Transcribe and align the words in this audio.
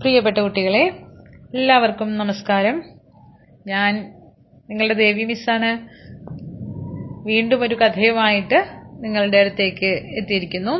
പ്രിയപ്പെട്ട 0.00 0.38
കുട്ടികളെ 0.38 0.88
എല്ലാവർക്കും 1.54 2.18
നമസ്കാരം. 2.18 2.84
ഞാൻ 3.66 4.14
നിങ്ങളുടെ 4.70 4.94
ദേവി 4.94 5.24
മിസ്സാണ്. 5.24 5.88
വീണ്ടും 7.26 7.62
ഒരു 7.62 7.74
കഥയുമായിട്ട് 7.74 8.64
നിങ്ങളുടെ 9.00 9.38
അടുത്തേക്ക് 9.38 9.86
എത്തിയിരിക്കുന്നു. 9.86 10.70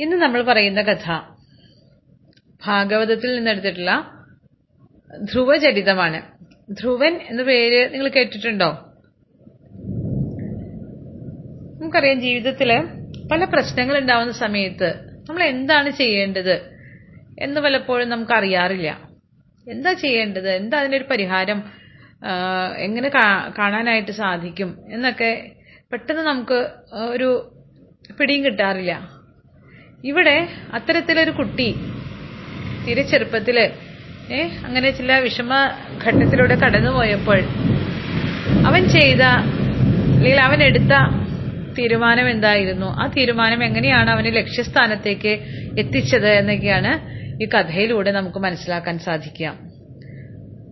ഇന്ന് 0.00 0.16
നമ്മൾ 0.16 0.42
പറയുന്ന 0.42 0.82
കഥ 0.82 1.20
ഭാഗവതത്തിൽ 2.66 3.36
നിന്നെടുത്തിട്ടുള്ള 3.36 4.10
ധ്രുവചരിതമാണ്. 5.32 6.22
ധ്രുവൻ 6.72 7.20
എന്ന 7.30 7.42
പേര് 7.42 7.92
നിങ്ങൾ 7.92 8.08
കേട്ടിട്ടുണ്ടോ? 8.08 8.70
നമുക്കറിയാം 11.80 12.20
ജീവിതത്തിൽ 12.20 12.80
പല 13.32 13.44
പ്രശ്നങ്ങൾ 13.44 13.98
ഉണ്ടാവുന്ന 13.98 14.32
സമയത്ത് 14.32 15.08
നമ്മൾ 15.28 15.42
എന്താണ് 15.54 15.90
ചെയ്യേണ്ടത് 15.90 16.54
എന്ന് 17.38 17.58
പലപ്പോഴും 17.60 18.08
നമുക്ക് 18.08 18.32
അറിയാറില്ല 18.32 18.90
എന്താ 19.66 19.90
ചെയ്യേണ്ടത്? 19.92 20.48
എന്താ 20.60 20.76
അതിനൊരു 20.80 21.06
പരിഹാരം? 21.10 21.58
എങ്ങനെ 22.86 23.08
കാണാനായിട്ട് 23.58 24.12
സാധിക്കും? 24.20 24.70
എന്നൊക്കെ 24.94 25.30
പെട്ടെന്ന് 25.92 26.22
നമുക്ക് 26.22 26.58
ഒരു 27.14 27.28
പിടിയും 28.18 28.42
കിട്ടാറില്ല. 28.44 28.92
ഇവിടെ 30.04 30.36
അത്തരത്തിലൊരു 30.76 31.30
കുട്ടി 31.30 31.68
തീരെ 32.84 33.02
ചെറുപ്പത്തിൽ 33.02 33.58
അങ്ങനെ 34.66 34.88
ചില 34.90 35.12
വിഷമ 35.18 35.52
ഘട്ടത്തിലൂടെ 36.04 36.54
കടന്നുപോയപ്പോൾ 36.54 37.38
അവൻ 38.68 38.82
ചെയ്ത 38.96 39.22
അല്ലെങ്കിൽ 40.14 40.40
അവൻ 40.48 40.60
എടുത്ത 40.68 40.92
തീരുമാനം 41.78 42.26
എന്തായിരുന്നു? 42.34 42.88
ആ 43.02 43.04
തീരുമാനം 43.16 43.60
എങ്ങനെയാണ് 43.68 44.10
അവനെ 44.14 44.30
ലക്ഷ്യസ്ഥാനത്തേക്ക് 44.38 45.32
എത്തിച്ചത് 45.82 46.30
എന്നൊക്കെയാണ് 46.40 46.92
ഈ 47.42 47.46
കഥയിലൂടെ 47.54 48.10
നമുക്ക് 48.18 48.40
മനസ്സിലാക്കാൻ 48.46 48.96
സാധിക്കുക. 49.06 49.50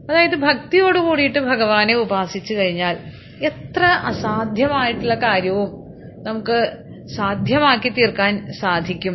അതായത് 0.09 0.37
ഭക്തിയോട് 0.47 0.99
കൂടിയിട്ട് 1.07 1.41
ഭഗവാനെ 1.51 1.95
ഉപാസിച്ചു 2.05 2.55
കഴിഞ്ഞാൽ 2.59 2.97
എത്ര 3.51 3.85
അസാധ്യമായിട്ടുള്ള 4.11 5.15
കാര്യവും 5.27 5.71
നമുക്ക് 6.27 6.59
സാധ്യമാക്കി 7.17 7.91
തീർക്കാൻ 7.99 8.33
സാധിക്കും. 8.61 9.15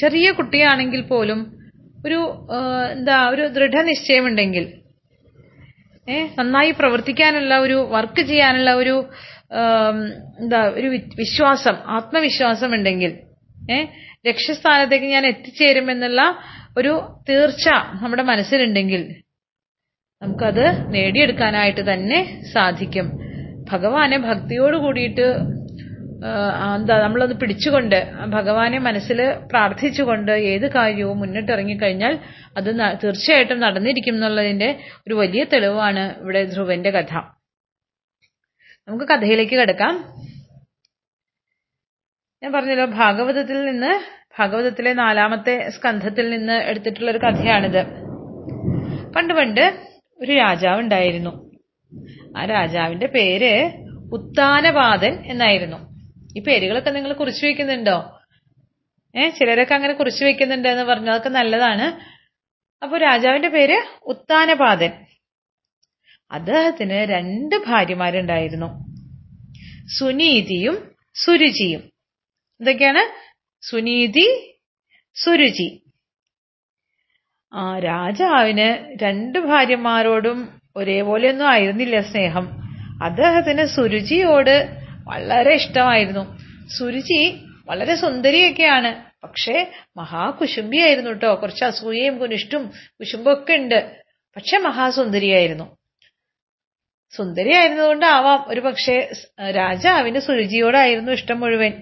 ചെറിയ 0.00 0.26
കുട്ടിയാണെങ്കിൽ 0.38 1.02
പോലും 1.12 1.40
ഒരു 2.06 2.18
എന്താ 2.94 3.16
ഒരു 3.32 3.44
ദൃഢനിശ്ചയമുണ്ടെങ്കിൽ 3.56 4.66
നന്നായി 6.38 6.72
പ്രവർത്തിക്കാനുള്ള 6.78 7.54
ഒരു 7.64 7.76
വർക്ക് 7.94 8.22
ചെയ്യാനുള്ള 8.30 8.70
ഒരു 8.82 8.94
എന്താ 10.40 10.60
ഒരു 10.78 10.88
വിശ്വാസം 11.18 11.76
ആത്മവിശ്വാസം 11.96 12.74
ഉണ്ടെങ്കിൽ 12.74 13.12
ഏഹ് 13.70 13.86
ലക്ഷ്യസ്ഥാനത്തേക്ക് 14.26 15.06
ഞാൻ 15.06 15.26
എത്തിച്ചേരുമെന്നുള്ള 15.26 16.22
ഒരു 16.76 16.92
തീർച്ച 17.28 17.66
നമ്മുടെ 18.02 18.22
മനസ്സിലുണ്ടെങ്കിൽ 18.22 19.02
നമുക്കത് 20.22 20.64
നേടിയെടുക്കാനായിട്ട് 20.94 21.80
തന്നെ 21.80 22.18
സാധിക്കും. 22.52 23.06
ഭഗവാനെ 23.70 24.16
ഭക്തിയോട് 24.18 24.76
കൂടിയിട്ട് 24.76 25.26
എന്താ 26.76 26.94
നമ്മളൊന്ന് 27.02 27.36
പിടിച്ചുകൊണ്ട് 27.42 27.98
ഭഗവാനെ 28.28 28.78
മനസ്സിൽ 28.78 29.18
പ്രാർത്ഥിച്ചുകൊണ്ട് 29.50 30.32
ഏത് 30.52 30.66
കാര്യവും 30.74 31.18
മുന്നിട്ടിറങ്ങിക്കഴിഞ്ഞാൽ 31.18 32.14
അത് 32.58 32.70
തീർച്ചയായിട്ടും 33.02 33.60
നടന്നിരിക്കും 33.60 34.14
എന്നുള്ളതിന്റെ 34.14 34.68
ഒരു 35.06 35.14
വലിയ 35.14 35.44
തെളിവാണ് 35.44 36.04
ഇവിടെ 36.22 36.42
ധ്രുവന്റെ 36.44 36.90
കഥ. 36.90 37.12
നമുക്ക് 38.90 39.04
കഥയിലേക്ക് 39.04 39.52
കിടക്കാം. 39.52 40.04
ഞാൻ 42.42 42.52
പറഞ്ഞല്ലോ 42.52 42.84
ഭാഗവതത്തിൽ 42.84 43.64
നിന്ന് 43.64 44.00
ഭാഗവതത്തിലെ 44.38 44.92
നാലാമത്തെ 44.92 45.70
സ്കന്ധത്തിൽ 45.70 46.30
നിന്ന് 46.30 46.52
എടുത്തിട്ടുള്ള 46.52 47.10
ഒരു 47.10 47.18
കഥയാണിത്. 47.18 47.84
പണ്ട് 49.12 49.34
പണ്ട് 49.34 49.86
ഒരു 50.20 50.32
രാജാവ് 50.32 50.80
ഉണ്ടായിരുന്നു. 50.80 51.50
ആ 52.38 52.44
രാജാവിന്റെ 52.44 53.06
പേര് 53.06 53.72
ഉത്താനപാതൻ 54.12 55.12
എന്നായിരുന്നു. 55.26 55.78
ഈ 56.36 56.40
പേരുകളൊക്കെ 56.40 56.90
നിങ്ങൾ 56.90 57.12
കുറിച്ചു 57.12 57.46
വെക്കുന്നുണ്ടോ? 57.46 58.20
ഏ 59.16 59.28
ചിലരൊക്കെ 59.28 59.74
അങ്ങനെ 59.74 59.92
കുറിച്ചു 59.92 60.24
വെക്കുന്നുണ്ട് 60.24 60.68
എന്ന് 60.68 60.84
പറഞ്ഞതൊക്കെ 60.84 61.28
നല്ലതാണ്. 61.28 62.00
അപ്പൊ 62.84 62.98
രാജാവിന്റെ 62.98 63.48
പേര് 63.48 63.82
ഉത്താനപാദൻ 64.02 64.92
അദ്ദേഹത്തിന് 66.30 66.94
രണ്ട് 66.94 67.56
ഭാര്യമാരുണ്ടായിരുന്നു. 67.66 68.90
സുനീതിയും 69.98 70.94
സുരുചിയും. 71.14 71.80
എന്തൊക്കെയാണ് 72.60 73.30
സുനീതി 73.70 74.58
സുരുചി. 75.14 75.82
ആ 77.52 77.78
രാജാവിന് 77.78 78.98
രണ്ട് 79.02 79.38
ഭാര്യമാരോടും 79.38 80.60
ഒരേപോലെയൊന്നും 80.76 81.48
ആയിരുന്നില്ല 81.48 82.00
സ്നേഹം. 82.00 82.48
അദ്ദേഹത്തിന് 83.02 83.66
സുരുചിയോട് 83.66 84.76
വളരെ 85.04 85.54
ഇഷ്ടമായിരുന്നു. 85.54 86.38
സുരുചി 86.78 87.44
വളരെ 87.66 87.94
സുന്ദരിയൊക്കെയാണ്. 87.94 89.10
പക്ഷേ 89.26 89.70
മഹാകുശുംബിയായിരുന്നു 89.96 91.10
കേട്ടോ. 91.10 91.34
കുറച്ച് 91.34 91.64
അസൂയയും 91.64 92.18
കുനിഷ്ടും 92.18 92.70
കുശുംബൊക്കെ 93.00 93.52
ഉണ്ട്. 93.52 94.02
പക്ഷെ 94.36 94.58
മഹാസുന്ദരിയായിരുന്നു. 94.58 95.79
സുന്ദരിയായിരുന്നതുകൊണ്ടാവാം. 97.16 98.44
ഒരു 98.48 98.60
പക്ഷേ 98.60 99.08
രാജാവിന് 99.50 100.18
സുരുചിയോടായിരുന്നു 100.18 101.12
ഇഷ്ടം 101.12 101.40
മുഴുവൻ. 101.40 101.72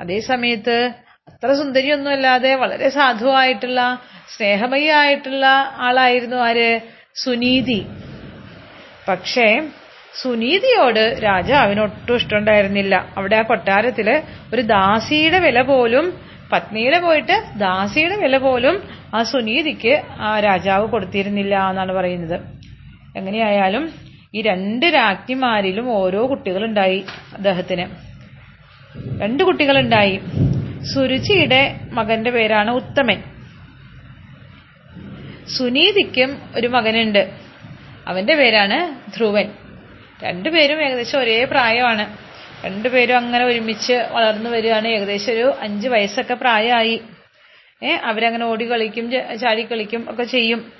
അതേ 0.00 0.20
സമയത്ത് 0.20 0.90
അത്ര 1.28 1.54
സുന്ദരിയൊന്നുമല്ലാതെ 1.54 2.54
വളരെ 2.54 2.88
സാധുവായിട്ടുള്ള 2.88 4.00
സ്നേഹമയായിട്ടുള്ള 4.36 5.46
ആളായിരുന്നു 5.76 6.36
ആര്? 6.36 6.80
സുനീതി. 7.14 7.86
പക്ഷേ 9.08 9.60
സുനീതിയോട് 10.22 11.18
രാജാവിന് 11.24 11.80
ഒട്ടും 11.80 12.16
ഇഷ്ടമുണ്ടായിരുന്നില്ല. 12.16 13.14
അവിടെ 13.16 13.36
ആ 13.36 13.42
കൊട്ടാരത്തിൽ 13.42 14.22
ഒരു 14.54 14.60
ദാസിയുടെ 14.60 15.38
വില 15.38 15.62
പോലും 15.62 16.20
പത്നിയുടെ 16.52 16.98
പോയിട്ട് 16.98 17.36
ദാസിയുടെ 17.56 18.16
വില 18.16 18.38
പോലും 18.38 18.82
ആ 19.14 19.22
സുനീതിക്ക് 19.22 20.02
ആ 20.20 20.40
രാജാവ് 20.40 20.88
കൊടുത്തിരുന്നില്ല 20.88 21.68
എന്നാണ് 21.70 21.92
പറയുന്നത്. 21.92 22.40
എങ്ങനെയായാലും 23.16 24.07
ഈ 24.34 24.42
രണ്ട് 24.42 24.86
രാജ്ഞിമാരിലും 24.86 25.92
ഓരോ 25.92 26.30
കുട്ടികളുണ്ടായി 26.30 27.04
അദ്ദേഹത്തിന്. 27.34 27.86
രണ്ട് 29.22 29.42
കുട്ടികളുണ്ടായി. 29.44 30.20
സുരുചിയുടെ 30.94 31.80
മകന്റെ 31.92 32.30
പേരാണ് 32.30 32.70
ഉത്തമൻ. 32.70 33.22
സുനീതിക്കും 35.48 36.38
ഒരു 36.56 36.66
മകനുണ്ട്. 36.66 37.30
അവന്റെ 38.06 38.34
പേരാണ് 38.34 38.78
ധ്രുവൻ. 39.16 39.48
രണ്ടുപേരും 40.24 40.82
ഏകദേശം 40.82 41.18
ഒരേ 41.20 41.44
പ്രായമാണ്. 41.44 42.04
രണ്ടുപേരും 42.66 43.16
അങ്ങനെ 43.16 43.44
ഒരുമിച്ച് 43.44 43.92
വളർന്നു 44.12 44.50
വരികയാണ്. 44.50 44.88
ഏകദേശം 44.88 45.32
ഒരു 45.32 45.52
അഞ്ച് 45.60 45.88
വയസ്സൊക്കെ 45.88 46.34
പ്രായമായി. 46.34 47.00
അവരങ്ങനെ 48.02 48.44
ഓടി 48.44 48.70
കളിക്കും 48.70 49.10
ചാടി 49.10 49.62
കളിക്കും 49.62 50.06
ഒക്കെ 50.10 50.24
ചെയ്യും. 50.24 50.72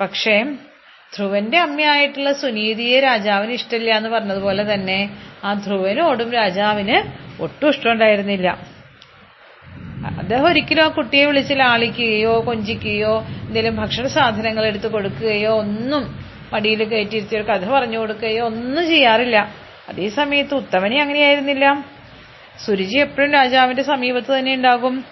പക്ഷേ 0.00 0.44
ധ്രുവന്റെ 1.16 1.58
അമ്മയായിട്ടുള്ള 1.58 2.32
സുനീതിയെ 2.32 3.00
രാജാവിന് 3.00 3.52
ഇഷ്ടമില്ല 3.52 3.96
എന്ന് 3.96 4.08
പറഞ്ഞതുപോലെ 4.08 4.74
തന്നെ 4.74 5.10
ആ 5.44 5.52
ധ്രുവനോടും 5.52 6.32
രാജാവിന് 6.32 6.96
ഒട്ടും 7.42 7.68
ഇഷ്ടമുണ്ടായിരുന്നില്ല. 7.68 8.58
അദ്ദേഹം 10.18 10.46
ഒരിക്കലും 10.46 10.84
ആ 10.84 10.88
കുട്ടിയെ 10.88 11.24
വിളിച്ച് 11.24 11.54
ലാളിക്കുകയോ 11.54 12.42
കൊഞ്ചിക്കുകയോ 12.46 13.14
എന്തെങ്കിലും 13.20 13.76
ഭക്ഷണ 13.76 14.06
സാധനങ്ങൾ 14.06 14.66
എടുത്ത് 14.66 14.86
കൊടുക്കുകയോ 14.86 15.52
ഒന്നും 15.58 16.24
മടിയിൽ 16.52 16.84
കയറ്റിയിരുത്തി 16.84 17.36
ഒരു 17.36 17.42
കഥ 17.42 17.64
പറഞ്ഞു 17.64 17.98
കൊടുക്കുകയോ 17.98 18.44
ഒന്നും 18.46 18.86
ചെയ്യാറില്ല. 18.86 19.52
അതേ 19.88 20.08
സമയത്ത് 20.08 20.54
ഉത്തമനെ 20.54 21.00
അങ്ങനെയായിരുന്നില്ല. 21.00 21.84
സുരുചി 22.66 22.98
എപ്പോഴും 22.98 23.32
രാജാവിന്റെ 23.32 23.82
സമീപത്ത് 23.82 24.38
തന്നെ 24.38 24.54
ഉണ്ടാകും. 24.54 25.04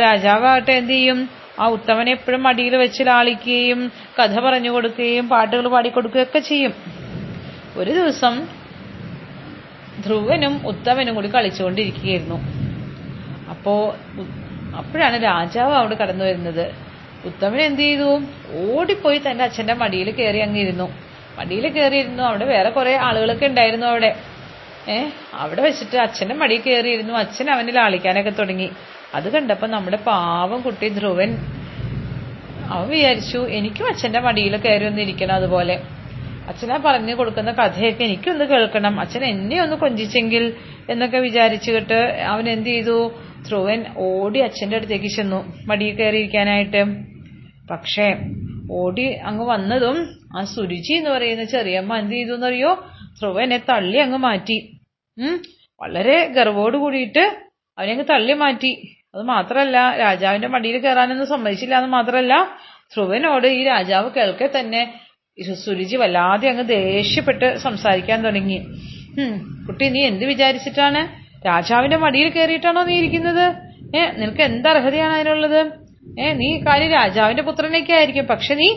രാജാവാകട്ടെ 0.00 0.72
എന്ത് 0.72 0.92
ചെയ്യും? 0.92 1.18
ആ 1.60 1.68
ഉത്തമനെ 1.68 2.12
എപ്പോഴും 2.12 2.42
മടിയിൽ 2.42 2.76
വെച്ച് 2.76 3.02
ലാളിക്കുകയും 3.06 3.92
കഥ 4.18 4.40
പറഞ്ഞു 4.40 4.70
കൊടുക്കുകയും 4.70 5.28
പാട്ടുകൾ 5.28 5.68
പാടിക്കൊടുക്കുകയും 5.68 6.22
ഒക്കെ 6.22 6.38
ചെയ്യും. 6.38 6.74
ഒരു 7.76 7.90
ദിവസം 7.90 8.46
ധ്രുവനും 10.04 10.66
ഉത്തമനും 10.66 11.14
കൂടി 11.14 11.28
കളിച്ചുകൊണ്ടിരിക്കുകയായിരുന്നു. 11.28 12.40
അപ്പോ 13.50 13.96
അപ്പോഴാണ് 14.76 15.24
രാജാവ് 15.24 15.74
അവിടെ 15.74 15.94
കടന്നു 15.94 16.24
വരുന്നത്. 16.24 16.74
ഉത്തമൻ 17.24 17.60
എന്ത് 17.60 17.80
ചെയ്തു? 17.80 18.20
ഓടിപ്പോയി 18.54 19.18
തന്റെ 19.18 19.44
അച്ഛന്റെ 19.44 19.74
മടിയിൽ 19.74 20.10
കയറി 20.10 20.38
അങ്ങിരുന്നു. 20.38 20.94
മടിയിൽ 21.38 21.68
കയറിയിരുന്നു. 21.68 22.22
അവിടെ 22.22 22.44
വേറെ 22.44 22.70
കുറെ 22.70 22.96
ആളുകളൊക്കെ 22.96 23.46
ഉണ്ടായിരുന്നു 23.46 23.86
അവിടെ. 23.86 24.16
ഏഹ് 24.88 25.12
അവിടെ 25.34 25.62
വെച്ചിട്ട് 25.62 25.96
അച്ഛന്റെ 25.96 26.34
മടിയിൽ 26.34 26.60
കയറിയിരുന്നു. 26.60 27.14
അച്ഛൻ 27.14 27.50
അവനെ 27.50 27.72
ലാളിക്കാനൊക്കെ 27.72 28.30
തുടങ്ങി. 28.30 28.70
അത് 29.14 29.32
കണ്ടപ്പോ 29.32 29.66
നമ്മുടെ 29.66 29.96
പാവം 29.96 30.60
കുട്ടി 30.60 30.88
ധ്രുവൻ 30.88 31.36
അവൻ 32.66 32.88
വിചാരിച്ചു 32.88 33.38
എനിക്കും 33.38 33.86
അച്ഛന്റെ 33.86 34.20
മടിയിൽ 34.20 34.56
കയറി 34.56 34.84
ഒന്നിരിക്കണം 34.84 35.34
അതുപോലെ. 35.34 35.82
അച്ഛനാ 36.48 36.78
പറഞ്ഞു 36.84 37.14
കൊടുക്കുന്ന 37.14 37.50
കഥയൊക്കെ 37.50 38.04
എനിക്കൊന്ന് 38.04 38.44
കേൾക്കണം. 38.44 39.00
അച്ഛൻ 39.00 39.24
എന്നെ 39.24 39.62
ഒന്ന് 39.62 39.76
കൊഞ്ചിച്ചെങ്കിൽ 39.76 40.54
എന്നൊക്കെ 40.90 41.18
വിചാരിച്ചുകിട്ട് 41.18 41.94
അവൻ 42.26 42.48
എന്ത് 42.48 42.68
ചെയ്തു? 42.68 43.12
ധ്രുവൻ 43.48 43.84
ഓടി 43.96 44.38
അച്ഛന്റെ 44.38 44.76
അടുത്തേക്ക് 44.76 45.06
ചെന്നു 45.06 45.52
മടിയിൽ 45.66 45.94
കയറിയിരിക്കാനായിട്ട്. 45.94 46.84
പക്ഷേ 47.70 48.16
ഓടി 48.70 49.12
അങ്ങ് 49.12 49.46
വന്നതും 49.46 49.96
ആ 50.38 50.44
സുരുചി 50.44 50.92
എന്ന് 50.92 51.10
പറയുന്ന 51.10 51.44
ചെറിയമ്മ 51.44 51.96
എന്ത് 51.96 52.12
ചെയ്തു 52.12 52.32
എന്നറിയോ? 52.32 52.86
ധ്രുവനെ 53.20 53.56
തള്ളി 53.56 53.96
അങ്ങ് 53.96 54.18
മാറ്റി. 54.18 54.80
വളരെ 55.80 56.26
ഗർവോട് 56.26 56.76
കൂടിയിട്ട് 56.76 57.45
അവനെ 57.78 57.90
അങ്ങ് 57.94 58.06
തള്ളി 58.12 58.34
മാറ്റി. 58.42 58.72
അത് 59.14 59.22
മാത്രമല്ല 59.34 59.76
രാജാവിന്റെ 60.04 60.48
മടിയിൽ 60.54 60.76
കയറാനൊന്നും 60.84 61.28
സമ്മതിച്ചില്ല 61.34 61.74
എന്ന് 61.80 61.90
മാത്രമല്ല 61.96 62.34
ധ്രുവനോട് 62.94 63.46
ഈ 63.58 63.60
രാജാവ് 63.72 64.08
കേൾക്കെ 64.16 64.46
തന്നെ 64.56 64.82
സുരുചി 65.62 65.96
വല്ലാതെ 66.02 66.46
അങ്ങ് 66.50 66.64
ദേഷ്യപ്പെട്ട് 66.68 67.48
സംസാരിക്കാൻ 67.64 68.18
തുടങ്ങി. 68.26 68.58
കുട്ടി 69.66 69.86
നീ 69.94 70.00
എന്ത് 70.10 70.24
വിചാരിച്ചിട്ടാണ്? 70.30 71.00
രാജാവിന്റെ 71.48 71.98
മടിയിൽ 72.04 72.28
കയറിയിട്ടാണോ 72.36 72.82
നീ 72.88 72.94
ഇരിക്കുന്നത്? 73.00 73.44
ഏ 73.96 74.00
നിനക്ക് 74.20 74.42
എന്ത് 74.50 74.68
അർഹതയാണ് 74.72 75.14
അതിനുള്ളത്? 75.18 75.60
ഏ 76.22 76.32
നീ 76.40 76.48
കാര്യം 76.68 76.90
രാജാവിന്റെ 77.00 77.44
പുത്രനൊക്കെ 77.48 77.94
ആയിരിക്കും. 77.98 78.26
പക്ഷെ 78.32 78.54
നീ 78.62 78.68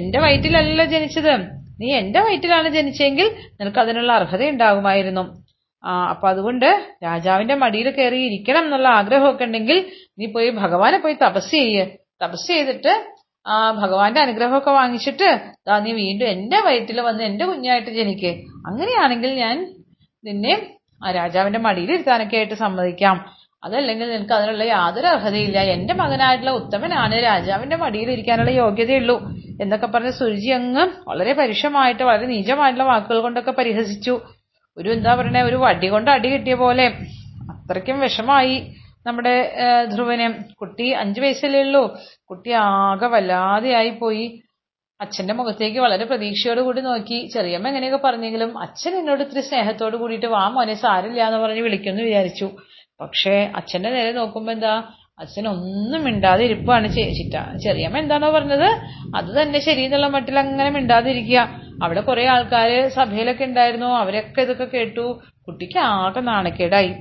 എന്റെ 0.00 0.18
വയറ്റിലല്ല 0.24 0.84
ജനിച്ചത്. 0.94 1.34
നീ 1.80 1.88
എന്റെ 2.02 2.20
വയറ്റിലാണ് 2.26 2.68
ജനിച്ചെങ്കിൽ 2.76 3.26
നിനക്ക് 3.60 3.80
അതിനുള്ള 3.84 4.12
അർഹത 4.20 4.42
ഉണ്ടാകുമായിരുന്നു 4.54 5.24
ആ 5.24 5.45
അപ്പൊ 5.84 6.28
അതുകൊണ്ട് 6.28 6.68
രാജാവിന്റെ 7.04 7.54
മടിയിൽ 7.54 7.90
കയറി 7.90 8.16
ഇരിക്കണം 8.16 8.64
എന്നുള്ള 8.64 8.88
ആഗ്രഹമൊക്കെ 8.88 9.44
ഉണ്ടെങ്കിൽ 9.44 9.92
നീ 10.18 10.26
പോയി 10.26 10.50
ഭഗവാനെ 10.50 10.98
പോയി 10.98 11.16
തപസ് 11.22 11.50
ചെയ്യ്. 11.50 11.84
തപസ് 12.24 12.46
ചെയ്തിട്ട് 12.46 12.92
ആ 13.46 13.70
ഭഗവാന്റെ 13.70 14.20
അനുഗ്രഹമൊക്കെ 14.20 14.70
വാങ്ങിച്ചിട്ട് 14.70 15.28
ദാ 15.66 15.78
നീ 15.78 15.92
വീണ്ടും 15.92 16.28
എന്റെ 16.28 16.60
വയറ്റിൽ 16.60 17.00
വന്ന് 17.00 17.24
എന്റെ 17.24 17.44
കുഞ്ഞായിട്ട് 17.46 17.90
ജനിക്ക്. 17.90 18.30
അങ്ങനെയാണെങ്കിൽ 18.66 19.34
ഞാൻ 19.34 19.56
നിന്നെ 20.24 20.54
ആ 21.04 21.10
രാജാവിന്റെ 21.10 21.58
മടിയിൽ 21.58 21.92
ഇരുത്താനൊക്കെ 21.92 22.36
ആയിട്ട് 22.36 22.54
സമ്മതിക്കാം. 22.54 23.16
അതല്ലെങ്കിൽ 23.64 24.12
നിനക്ക് 24.12 24.32
അതിനുള്ള 24.32 24.64
യാതൊരു 24.64 25.06
അർഹതയില്ല. 25.06 25.58
എന്റെ 25.58 25.94
മകനായിട്ടുള്ള 25.94 26.50
ഉത്തമനാണ്. 26.50 27.22
രാജാവിന്റെ 27.22 27.76
മടിയിൽ 27.76 28.10
ഇരിക്കാനുള്ള 28.10 28.50
യോഗ്യതയുള്ളൂ 28.50 29.16
എന്നൊക്കെ 29.60 29.86
പറഞ്ഞ് 29.86 30.10
സുരുചി 30.10 30.48
അങ്ങ് 30.48 31.08
വളരെ 31.08 31.32
പരുഷമായിട്ട് 31.32 32.02
വളരെ 32.02 32.26
നീചമായിട്ടുള്ള 32.26 32.84
വാക്കുകൾ 32.84 33.20
കൊണ്ടൊക്കെ 33.20 33.50
പരിഹസിച്ചു. 33.50 34.14
ഒരു 34.78 34.88
എന്താ 34.96 35.12
പറയണേ 35.18 35.42
ഒരു 35.48 35.58
വടി 35.64 35.88
കൊണ്ട് 35.94 36.10
അടി 36.14 36.28
കിട്ടിയ 36.32 36.54
പോലെ. 36.64 36.86
അത്രയ്ക്കും 37.52 37.96
വിഷമായി 38.06 38.56
നമ്മുടെ 39.06 39.34
ധ്രുവന്. 39.92 40.26
കുട്ടി 40.60 40.86
അഞ്ചു 41.02 41.20
വയസ്സല്ലേ 41.24 41.60
ഉള്ളൂ. 41.66 41.84
കുട്ടി 42.30 42.50
ആകെ 42.64 43.08
വല്ലാതെയായി 43.14 43.92
പോയി 44.02 44.26
അച്ഛന്റെ 45.00 45.34
മുഖത്തേക്ക് 45.38 45.78
വളരെ 45.84 46.04
പ്രതീക്ഷയോട് 46.10 46.60
കൂടി 46.66 46.80
നോക്കി. 46.88 47.18
ചെറിയമ്മ 47.34 47.70
എങ്ങനെയൊക്കെ 47.70 48.00
പറഞ്ഞെങ്കിലും 48.06 48.50
അച്ഛൻ 48.64 48.92
എന്നോട് 49.00 49.22
ഇത്തിരി 49.24 49.42
സ്നേഹത്തോട് 49.48 49.96
കൂടിയിട്ട് 50.02 50.28
വാ 50.34 50.44
മോനെ 50.54 50.76
സാരില്ല 50.84 51.20
എന്ന് 51.28 51.40
പറഞ്ഞ് 51.42 51.64
വിളിക്കുമെന്ന് 51.66 52.04
വിചാരിച്ചു. 52.08 52.48
പക്ഷേ 53.02 53.34
അച്ഛന്റെ 53.58 53.90
നേരെ 53.96 54.12
നോക്കുമ്പോ 54.20 54.52
എന്താ 54.56 54.74
അച്ഛൻ 55.22 55.44
ഒന്നും 55.52 56.00
മിണ്ടാതെ 56.06 56.42
ഇരിപ്പാണ് 56.48 56.86
ചിറ്റ 56.96 57.36
ചെറിയമ്മ 57.64 57.98
എന്താണോ 58.04 58.28
പറഞ്ഞത്? 58.36 58.68
അത് 59.18 59.30
തന്നെ 59.38 59.58
ശരി 59.66 59.82
എന്നുള്ള 59.88 60.08
മട്ടിൽ 60.16 60.38
അങ്ങനെ 60.44 60.70
മിണ്ടാതെ 60.78 61.08
ഇരിക്കുക 61.14 61.42
അവിടെ 61.82 62.00
കുറെ 62.00 62.26
ആൾക്കാര് 62.26 62.88
സഭയിലൊക്കെ 62.88 63.44
ഉണ്ടായിരുന്നു. 63.44 63.86
അവരൊക്കെ 63.86 64.40
ഇതൊക്കെ 64.40 64.64
കേട്ടു. 64.64 65.20
കുട്ടിക്ക് 65.46 65.78
ആകെ 65.78 66.20
നാണക്കേടായി. 66.20 66.92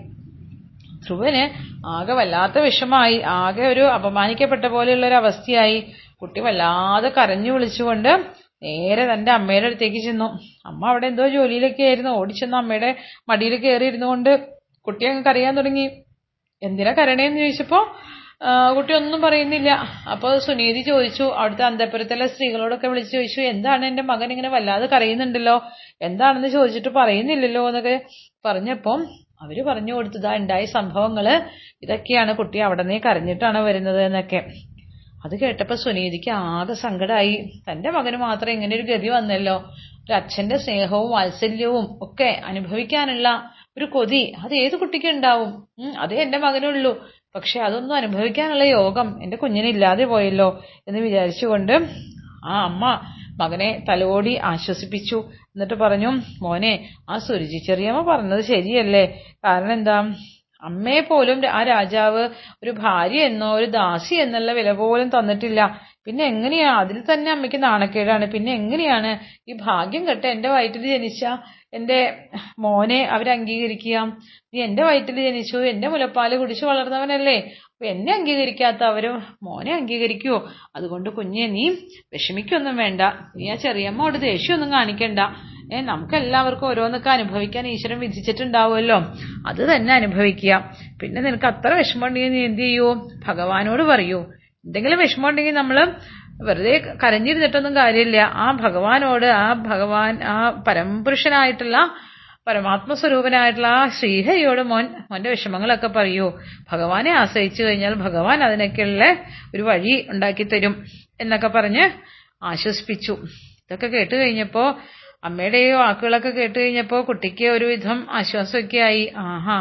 ധ്രുവന് 1.07 1.75
ആകെ 1.87 2.13
വല്ലാത്ത 2.13 2.59
വിഷമായി 2.59 3.21
ആകെ 3.25 3.61
ഒരു 3.61 3.79
അപമാനിക്കപ്പെട്ട 3.79 4.65
പോലെയുള്ള 4.65 5.07
ഒരു 5.07 5.15
അവസ്ഥയായി. 5.15 5.93
കുട്ടി 6.21 6.39
വല്ലാതെ 6.39 7.09
കരഞ്ഞു 7.09 7.51
വിളിച്ചുകൊണ്ട് 7.51 8.25
നേരെ 8.63 9.13
തന്റെ 9.13 9.31
അമ്മയുടെ 9.31 9.65
അടുത്തേക്ക് 9.65 9.97
ചെന്നു. 9.97 10.39
അമ്മ 10.65 10.87
അവിടെ 10.87 11.07
എന്തോ 11.07 11.27
ജോലിയിലൊക്കെ 11.27 11.83
ആയിരുന്നു. 11.83 12.09
ഓടിച്ചെന്ന് 12.09 12.57
അമ്മയുടെ 12.57 12.95
മടിയിൽ 13.29 13.55
കയറി 13.55 13.85
ഇരുന്നുകൊണ്ട് 13.85 14.47
കുട്ടി 14.87 15.05
അങ്ങ് 15.05 15.25
കരയാൻ 15.25 15.55
തുടങ്ങി. 15.55 15.89
എന്തിനാ 16.63 16.91
കരണേന്ന് 16.91 17.37
ചോദിച്ചപ്പോ 17.37 17.95
കുട്ടി 18.75 18.93
ഒന്നും 18.99 19.19
പറയുന്നില്ല. 19.25 19.69
അപ്പോൾ 20.13 20.33
സുനീതി 20.45 20.81
ചോദിച്ചു 20.91 21.25
അവിടുത്തെ 21.39 21.63
അന്തപുരത്തിലെ 21.69 22.25
സ്ത്രീകളോടൊക്കെ 22.33 22.87
വിളിച്ചു 22.91 23.13
ചോദിച്ചു 23.17 23.41
എന്താണ് 23.53 23.85
എന്റെ 23.89 24.03
മകൻ 24.11 24.29
ഇങ്ങനെ 24.33 24.51
വല്ലാതെ 24.55 24.87
കരയുന്നുണ്ടല്ലോ? 24.93 25.55
എന്താണെന്ന് 26.07 26.49
ചോദിച്ചിട്ട് 26.55 26.91
പറയുന്നില്ലല്ലോ? 26.99 27.63
എന്നൊക്കെ 27.69 27.95
പറഞ്ഞപ്പം 28.47 29.01
അവർ 29.43 29.57
പറഞ്ഞു 29.69 29.93
കൊടുത്തതാ 29.95 30.31
ഉണ്ടായ 30.41 30.65
സംഭവങ്ങൾ 30.77 31.25
ഇതൊക്കെയാണ് 31.85 32.31
കുട്ടി 32.39 32.59
അവിടെ 32.67 32.83
നിന്ന് 32.83 33.01
കരഞ്ഞിട്ടാണ് 33.07 33.59
വരുന്നത് 33.67 33.99
എന്നൊക്കെ. 34.07 34.39
അത് 35.25 35.33
കേട്ടപ്പോ 35.41 35.75
സുനീതിക്ക് 35.83 36.31
ആകെ 36.53 36.75
സങ്കടമായി 36.85 37.35
തന്റെ 37.67 37.89
മകന് 37.97 38.17
മാത്രം 38.27 38.51
ഇങ്ങനെ 38.55 38.73
ഒരു 38.77 38.85
ഗതി 38.91 39.09
വന്നല്ലോ? 39.17 39.57
ഒരു 40.05 40.13
അച്ഛന്റെ 40.19 40.57
സ്നേഹവും 40.65 41.09
വാത്സല്യവും 41.15 41.85
ഒക്കെ 42.05 42.29
അനുഭവിക്കാനുള്ള 42.49 43.27
ഒരു 43.77 43.85
കൊതി 43.95 44.21
അത് 44.43 44.53
ഏത് 44.63 44.75
കുട്ടിക്കുണ്ടാവും 44.81 45.49
അതേ 46.03 46.17
എന്റെ 46.25 46.37
മകനുള്ളൂ. 46.43 46.91
പക്ഷെ 47.35 47.59
അതൊന്നും 47.59 47.95
അനുഭവിക്കാനുള്ള 47.95 48.63
യോഗം 48.69 49.07
എന്റെ 49.23 49.37
കുഞ്ഞിനില്ലാതെ 49.37 50.03
പോയല്ലോ 50.03 50.49
എന്ന് 50.87 50.99
വിചാരിച്ചുകൊണ്ട് 50.99 51.73
ആ 52.45 52.55
അമ്മ 52.63 52.83
മകനെ 53.39 53.69
തലോടി 53.89 54.33
ആശ്വസിപ്പിച്ചു. 54.43 55.17
എന്നിട്ട് 55.53 55.73
പറഞ്ഞു 55.73 56.09
മോനെ 56.41 56.73
ആ 57.09 57.17
സുരുചി 57.17 57.57
ചെറിയമ്മ 57.67 58.01
പറഞ്ഞത് 58.11 58.43
ശരിയല്ലേ? 58.51 59.03
കാരണം 59.45 59.73
എന്താ? 59.73 59.97
അമ്മയെ 60.63 61.01
പോലും 61.01 61.39
ആ 61.57 61.63
രാജാവ് 61.63 62.21
ഒരു 62.63 62.71
ഭാര്യ 62.79 63.25
എന്നോ 63.25 63.49
ഒരു 63.53 63.65
ദാസി 63.75 64.15
എന്നുള്ള 64.15 64.51
വില 64.51 64.71
പോലും 64.71 65.09
തന്നിട്ടില്ല. 65.09 65.61
പിന്നെ 66.05 66.23
എങ്ങനെയാ? 66.25 66.69
അതിൽ 66.81 66.97
തന്നെ 67.11 67.31
അമ്മയ്ക്ക് 67.31 67.63
നാണക്കേടാണ്. 67.63 68.25
പിന്നെ 68.31 68.51
എങ്ങനെയാണ് 68.53 69.11
ഈ 69.49 69.55
ഭാഗ്യം 69.65 70.07
കെട്ട 70.07 70.25
എന്റെ 70.25 70.49
വയറ്റിൽ 70.49 70.85
ജനിച്ച 70.87 71.23
എന്റെ 71.75 71.99
മോനെ 72.59 73.05
അവരംഗീകരിക്കുക 73.05 74.03
നീ 74.53 74.61
എന്റെ 74.61 74.83
വയറ്റിൽ 74.83 75.15
ജനിച്ചു 75.15 75.57
എന്റെ 75.57 75.87
മുലപ്പാൽ 75.87 76.35
കുടിച്ചു 76.35 76.65
വളർന്നവനല്ലേ. 76.65 77.37
അപ്പൊ 77.65 77.85
എന്നെ 77.85 78.13
അംഗീകരിക്കാത്ത 78.13 78.83
അവരും 78.83 79.15
മോനെ 79.43 79.73
അംഗീകരിക്കുവോ? 79.73 80.49
അതുകൊണ്ട് 80.75 81.09
കുഞ്ഞെ 81.09 81.47
നീ 81.47 81.69
വിഷമിക്കൊന്നും 82.13 82.77
വേണ്ട. 82.77 83.01
നീ 83.35 83.51
ആ 83.51 83.55
ചെറിയമ്മോട് 83.55 84.17
ദേഷ്യമൊന്നും 84.17 84.71
കാണിക്കണ്ട. 84.71 85.19
ഏ 85.73 85.81
നമുക്ക് 85.81 86.15
എല്ലാവർക്കും 86.15 86.67
ഓരോന്നൊക്കെ 86.67 87.09
അനുഭവിക്കാൻ 87.09 87.67
ഈശ്വരൻ 87.67 87.99
വിധിച്ചിട്ടുണ്ടാവുമല്ലോ. 87.99 88.97
അത് 89.47 89.75
തന്നെ 89.75 89.93
അനുഭവിക്കുക. 89.93 90.73
പിന്നെ 91.01 91.21
നിനക്ക് 91.21 91.45
അത്ര 91.45 91.73
വിഷമമുണ്ടെങ്കിൽ 91.73 92.31
നീ 92.31 92.45
എന്ത് 92.45 92.61
ചെയ്യൂ? 92.61 93.09
ഭഗവാനോട് 93.27 93.83
പറയൂ. 93.83 94.19
എന്തെങ്കിലും 94.65 94.99
വിഷമമുണ്ടെങ്കിൽ 94.99 95.53
നമ്മൾ 95.53 95.77
വെറുതെ 96.43 96.95
കരഞ്ഞിരുന്നിട്ടൊന്നും 97.03 97.75
കാര്യമില്ല. 97.75 98.17
ആ 98.17 98.51
ഭഗവാനോട് 98.51 99.25
ആ 99.25 99.53
ഭഗവാൻ 99.53 100.23
ആ 100.23 100.49
പരമപുരുഷനായിട്ടുള്ള 100.67 101.77
പരമാത്മസ്വരൂപനായിട്ടുള്ള 102.47 103.67
ആ 103.67 103.87
ശ്രീഹരിയോട് 103.87 104.61
മോൻ 104.61 104.85
മോന്റെ 105.11 105.29
വിഷമങ്ങളൊക്കെ 105.29 105.87
പറയൂ. 105.87 106.27
ഭഗവാനെ 106.71 107.11
ആശ്രയിച്ചു 107.11 107.63
കഴിഞ്ഞാൽ 107.63 107.93
ഭഗവാൻ 107.93 108.43
അതിനൊക്കെയുള്ള 108.43 109.03
ഒരു 109.55 109.61
വഴി 109.61 110.07
ഉണ്ടാക്കി 110.09 110.43
തരും 110.43 110.85
എന്നൊക്കെ 111.21 111.47
പറഞ്ഞ് 111.47 111.85
ആശ്വസിപ്പിച്ചു. 112.43 113.13
ഇതൊക്കെ 113.63 113.87
കേട്ട് 113.87 114.15
കഴിഞ്ഞപ്പോ 114.15 114.79
അമ്മയുടെ 115.23 115.71
വാക്കുകളൊക്കെ 115.71 116.29
കേട്ട് 116.29 116.59
കഴിഞ്ഞപ്പോ 116.59 117.01
കുട്ടിക്ക് 117.01 117.45
ഒരുവിധം 117.45 118.07
ആശ്വാസമൊക്കെ 118.11 118.77
ആയി. 118.77 119.11
ആഹാ 119.17 119.57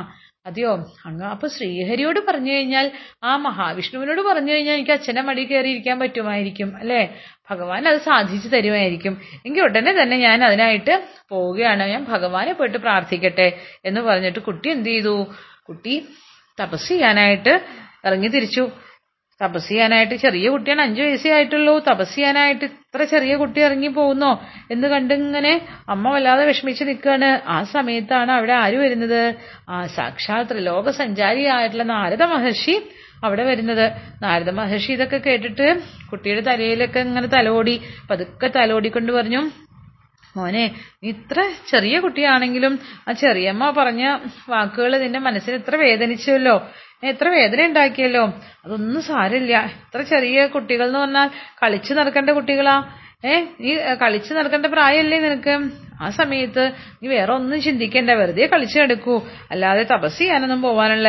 അതെയോ? 0.46 0.84
അങ്ങ് 1.06 1.24
അപ്പൊ 1.24 1.48
ശ്രീഹരിയോട് 1.48 2.20
പറഞ്ഞു 2.28 2.52
കഴിഞ്ഞാൽ 2.52 2.90
ആ 3.24 3.36
മഹാവിഷ്ണുവിനോട് 3.36 4.20
പറഞ്ഞു 4.20 4.52
കഴിഞ്ഞാൽ 4.52 4.74
എനിക്ക് 4.74 4.90
അച്ഛനെ 4.90 5.22
മടി 5.22 5.44
കയറി 5.44 5.68
ഇരിക്കാൻ 5.68 5.98
പറ്റുമായിരിക്കും 5.98 6.76
അല്ലെ? 6.76 7.08
ഭഗവാൻ 7.50 7.88
അത് 7.88 7.96
സാധിച്ചു 7.96 8.48
തരുമായിരിക്കും. 8.48 9.20
എങ്കിൽ 9.46 9.62
ഉടനെ 9.62 10.02
തന്നെ 10.02 10.16
ഞാൻ 10.16 10.44
അതിനായിട്ട് 10.44 11.04
പോവുകയാണ്. 11.28 11.82
ഞാൻ 11.82 12.04
ഭഗവാനെ 12.04 12.52
പോയിട്ട് 12.52 12.78
പ്രാർത്ഥിക്കട്ടെ 12.78 13.58
എന്ന് 13.84 14.00
പറഞ്ഞിട്ട് 14.00 14.38
കുട്ടി 14.38 14.70
എന്ത് 14.70 14.88
ചെയ്തു? 14.88 15.26
കുട്ടി 15.68 16.08
തപസ് 16.60 16.88
ചെയ്യാനായിട്ട് 16.88 17.60
ഇറങ്ങി 18.04 18.28
തിരിച്ചു. 18.28 18.70
തപസ് 19.40 19.68
ചെയ്യാനായിട്ട് 19.68 20.14
ചെറിയ 20.14 20.50
കുട്ടിയാണ് 20.50 20.80
അഞ്ചു 20.80 21.02
വയസ്സേ 21.02 21.30
ആയിട്ടുള്ളൂ. 21.30 21.78
തപസ് 21.78 22.14
ചെയ്യാനായിട്ട് 22.14 22.64
ഇത്ര 22.64 23.04
ചെറിയ 23.04 23.36
കുട്ടി 23.36 23.60
ഇറങ്ങി 23.60 23.88
പോകുന്നോ 23.88 24.32
എന്ന് 24.70 24.88
കണ്ടിങ്ങനെ 24.88 25.52
അമ്മ 25.88 26.12
വല്ലാതെ 26.14 26.44
വിഷമിച്ച് 26.44 26.84
നിൽക്കുകയാണ്. 26.84 27.40
ആ 27.46 27.62
സമയത്താണ് 27.62 28.32
അവിടെ 28.32 28.52
ആര് 28.52 28.76
വരുന്നത്? 28.76 29.34
ആ 29.68 29.86
സാക്ഷാത് 29.86 30.46
ത്രിലോക 30.50 30.88
സഞ്ചാരിയായിട്ടുള്ള 30.90 31.82
നാരദ 31.82 32.22
മഹർഷി 32.22 32.76
അവിടെ 33.24 33.44
വരുന്നത്. 33.44 33.84
നാരദ 34.22 34.50
മഹർഷി 34.50 34.92
ഇതൊക്കെ 34.92 35.16
കേട്ടിട്ട് 35.16 35.66
കുട്ടിയുടെ 36.10 36.40
തലയിലൊക്കെ 36.40 37.00
ഇങ്ങനെ 37.00 37.26
തലോടി 37.26 37.80
പതുക്കെ 38.10 38.50
തലോടിക്കൊണ്ട് 38.56 39.12
പറഞ്ഞു 39.12 39.42
മോനെ 40.36 40.64
ഇത്ര 41.02 41.38
ചെറിയ 41.68 42.00
കുട്ടിയാണെങ്കിലും 42.00 42.80
ആ 43.08 43.12
ചെറിയമ്മ 43.12 43.70
പറഞ്ഞ 43.70 44.04
വാക്കുകൾ 44.48 44.98
നിന്റെ 44.98 45.18
മനസ്സിൽ 45.18 45.54
എത്ര 45.54 45.76
വേദനിച്ചല്ലോ 45.76 46.56
എത്ര 47.04 47.28
വേദന 47.28 47.66
ഉണ്ടാക്കിയല്ലോ? 47.66 48.22
അതൊന്നും 48.64 49.02
സാരമില്ല. 49.02 49.56
ഇത്ര 49.82 50.02
ചെറിയ 50.02 50.46
കുട്ടികൾ 50.46 50.86
എന്ന് 50.86 50.98
പറഞ്ഞാൽ 50.98 51.28
കളിച്ചു 51.62 51.92
നടക്കേണ്ട 51.94 52.30
കുട്ടികളാ. 52.30 52.76
ഏ 53.24 53.34
നീ 53.60 53.70
കളിച്ചു 54.02 54.32
നടക്കേണ്ട 54.34 54.66
പ്രായമല്ലേ 54.66 55.18
നിനക്ക്? 55.18 55.54
ആ 56.04 56.06
സമയത്ത് 56.10 56.62
നീ 57.02 57.06
വേറെ 57.08 57.32
ഒന്നും 57.32 57.58
ചിന്തിക്കേണ്ട. 57.62 58.10
വെറുതെ 58.20 58.46
കളിച്ചു 58.52 58.76
കിടക്കൂ 58.78 59.14
അല്ലാതെ 59.52 59.82
തപസ് 59.92 60.18
ചെയ്യാനൊന്നും 60.18 60.62
പോവാനുള്ള 60.62 61.08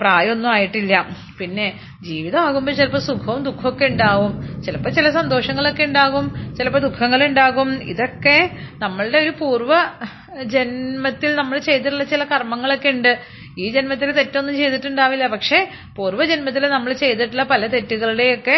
പ്രായമൊന്നും 0.00 0.50
ആയിട്ടില്ല. 0.54 0.94
പിന്നെ 1.38 1.66
ജീവിതമാകുമ്പോൾ 2.08 2.74
ചിലപ്പോൾ 2.80 3.02
സുഖവും 3.08 3.42
ദുഃഖമൊക്കെ 3.48 3.86
ഉണ്ടാവും. 3.92 4.32
ചിലപ്പോൾ 4.66 4.90
ചില 4.98 5.10
സന്തോഷങ്ങളൊക്കെ 5.10 5.84
ഉണ്ടാകും. 5.90 6.26
ചിലപ്പോൾ 6.58 6.78
ദുഃഖങ്ങൾ 6.78 7.22
ഉണ്ടാകും 7.24 7.70
ഇതൊക്കെ 7.92 8.36
നമ്മളുടെ 8.84 9.18
ഒരു 9.18 9.32
പൂർവ 9.40 9.72
ജന്മത്തിൽ 10.54 11.30
നമ്മൾ 11.40 11.58
ചെയ്തിട്ടുള്ള 11.58 12.04
ചില 12.12 12.24
കർമ്മങ്ങളൊക്കെ 12.24 12.88
ഉണ്ട്. 12.88 13.12
ഈ 13.62 13.66
ജന്മത്തിൽ 13.74 14.10
തെറ്റൊന്നും 14.18 14.54
ചെയ്തിട്ടുണ്ടാവില്ല. 14.56 15.26
പക്ഷെ 15.26 15.58
പൂർവജന്മത്തിൽ 15.96 16.64
നമ്മൾ 16.74 16.92
ചെയ്തിട്ടുള്ള 16.92 17.44
പല 17.52 17.66
തെറ്റുകളുടെയൊക്കെ 17.66 18.56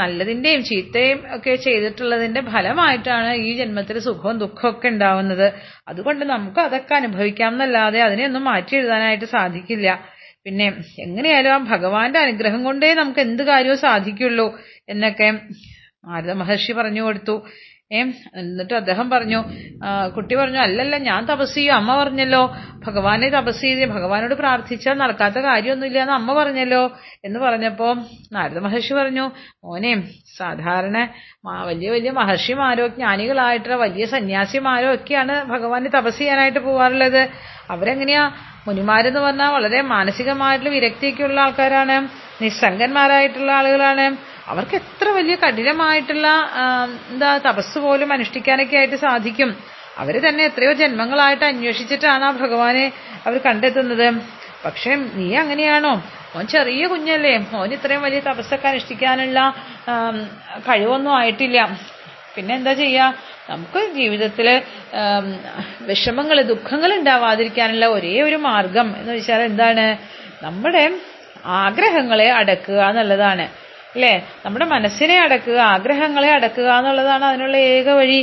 നല്ലതിന്റെയും 0.00 0.62
ചീത്തയും 0.70 1.20
ഒക്കെ 1.36 1.54
ചെയ്തിട്ടുള്ളതിന്റെ 1.66 2.42
ഫലമായിട്ടാണ് 2.54 3.32
ഈ 3.46 3.52
ജന്മത്തിൽ 3.60 3.98
സുഖവും 4.08 4.38
ദുഃഖവും 4.38 4.72
ഒക്കെ 4.72 4.88
ഉണ്ടാവുന്നത്. 4.88 5.46
അതുകൊണ്ട് 5.88 6.24
നമുക്ക് 6.24 6.60
അതൊക്കെ 6.60 6.94
അനുഭവിക്കാം 6.94 7.52
എന്നല്ലാതെ 7.52 8.02
അതിനെയൊന്നും 8.08 8.44
മാറ്റി 8.50 8.76
എഴുതാനായിട്ട് 8.76 9.24
സാധിക്കില്ല. 9.24 9.88
പിന്നെ 10.44 10.66
എങ്ങനെയായാലും 11.04 11.52
ആ 11.54 11.58
ഭഗവാന്റെ 11.70 12.18
അനുഗ്രഹം 12.18 12.60
കൊണ്ടേ 12.64 12.94
നമുക്ക് 12.94 13.20
എന്ത് 13.20 13.42
കാര്യവും 13.42 13.78
സാധിക്കുള്ളൂ 13.78 14.46
എന്നൊക്കെ 14.88 15.28
നാരദ 16.08 16.32
മഹർഷി 16.40 16.72
പറഞ്ഞു 16.72 17.02
കൊടുത്തു. 17.02 17.34
ഏ 17.90 17.98
എന്നിട്ട് 18.40 18.74
അദ്ദേഹം 18.78 19.06
പറഞ്ഞു 19.10 19.40
കുട്ടി 20.14 20.34
പറഞ്ഞു 20.38 20.60
അല്ലല്ല 20.64 20.96
ഞാൻ 21.08 21.20
തപസ് 21.30 21.54
ചെയ്യും. 21.54 21.74
അമ്മ 21.76 21.90
പറഞ്ഞല്ലോ 22.00 22.40
ഭഗവാനെ 22.86 23.28
തപസ് 23.34 23.62
ചെയ്ത് 23.66 23.82
ഭഗവാനോട് 23.92 24.34
പ്രാർത്ഥിച്ചാൽ 24.40 24.96
നടക്കാത്ത 25.02 25.38
കാര്യമൊന്നുമില്ല 25.48 26.00
എന്ന് 26.04 26.14
അമ്മ 26.18 26.32
പറഞ്ഞല്ലോ 26.40 26.82
എന്ന് 27.26 27.38
പറഞ്ഞപ്പോ 27.44 27.88
നാരദ 28.36 28.58
മഹർഷി 28.66 28.94
പറഞ്ഞു 29.00 29.26
മോനെ 29.66 29.92
സാധാരണ 30.38 30.96
വലിയ 31.70 31.90
വലിയ 31.96 32.10
മഹർഷിമാരോ 32.20 32.86
ജ്ഞാനികളായിട്ടുള്ള 32.98 33.78
വലിയ 33.86 34.06
സന്യാസിമാരോ 34.16 34.90
ഒക്കെയാണ് 34.98 35.36
ഭഗവാനെ 35.54 35.90
തപസ് 35.96 36.20
ചെയ്യാനായിട്ട് 36.22 36.60
പോവാറുള്ളത്. 36.68 37.22
അവരെങ്ങനെയാ? 37.74 38.24
മുനിമാരെന്ന് 38.66 39.20
പറഞ്ഞാൽ 39.26 39.50
വളരെ 39.56 39.80
മാനസികമായിട്ടുള്ള 39.94 40.70
വിരക്തിയൊക്കെയുള്ള 40.76 41.38
ആൾക്കാരാണ് 41.46 41.96
നിസ്സംഗന്മാരായിട്ടുള്ള 42.42 43.50
ആളുകളാണ്. 43.60 44.06
അവർക്ക് 44.50 44.76
എത്ര 44.82 45.06
വലിയ 45.18 45.34
കഠിനമായിട്ടുള്ള 45.44 46.26
എന്താ 47.12 47.30
തപസ് 47.46 47.78
പോലും 47.84 48.10
അനുഷ്ഠിക്കാനൊക്കെ 48.16 48.76
ആയിട്ട് 48.80 48.98
സാധിക്കും. 49.06 49.50
അവർ 50.02 50.14
തന്നെ 50.26 50.42
എത്രയോ 50.50 50.72
ജന്മങ്ങളായിട്ട് 50.80 51.44
അന്വേഷിച്ചിട്ടാണ് 51.50 52.24
ആ 52.28 52.30
ഭഗവാനെ 52.42 52.84
അവർ 53.26 53.36
കണ്ടെത്തുന്നത്. 53.46 54.08
പക്ഷെ 54.64 54.92
നീ 55.18 55.26
അങ്ങനെയാണോ? 55.42 55.92
മോൻ 56.34 56.46
ചെറിയ 56.54 56.86
കുഞ്ഞല്ലേ. 56.92 57.34
മോൻ 57.52 57.68
ഇത്രയും 57.76 58.02
വലിയ 58.06 58.20
തപസ്സൊക്കെ 58.28 58.68
അനുഷ്ഠിക്കാനുള്ള 58.72 59.38
കഴിവൊന്നും 60.68 61.12
ആയിട്ടില്ല. 61.18 61.58
പിന്നെ 62.34 62.52
എന്താ 62.60 62.72
ചെയ്യാ? 62.82 63.06
നമുക്ക് 63.50 63.80
ജീവിതത്തിൽ 63.98 64.48
വിഷമങ്ങൾ 65.90 66.38
ദുഃഖങ്ങൾ 66.52 66.90
ഉണ്ടാവാതിരിക്കാനുള്ള 66.98 67.86
ഒരേ 67.96 68.16
ഒരു 68.28 68.38
മാർഗം 68.48 68.88
എന്ന് 69.00 69.12
വെച്ചാൽ 69.16 69.42
എന്താണ്? 69.50 69.86
നമ്മുടെ 70.46 70.84
ആഗ്രഹങ്ങളെ 71.62 72.28
അടക്കുക 72.40 72.80
എന്നുള്ളതാണ്. 72.90 73.46
അല്ലേ? 73.96 74.14
നമ്മുടെ 74.44 74.64
മനസ്സിനെ 74.64 75.20
അടക്കുക 75.20 75.58
ആഗ്രഹങ്ങളെ 75.74 76.30
അടക്കുക 76.30 76.70
എന്നുള്ളതാണ് 76.78 77.24
അതിനുള്ള 77.24 77.56
ഏക 77.56 77.88
വഴി. 77.90 78.20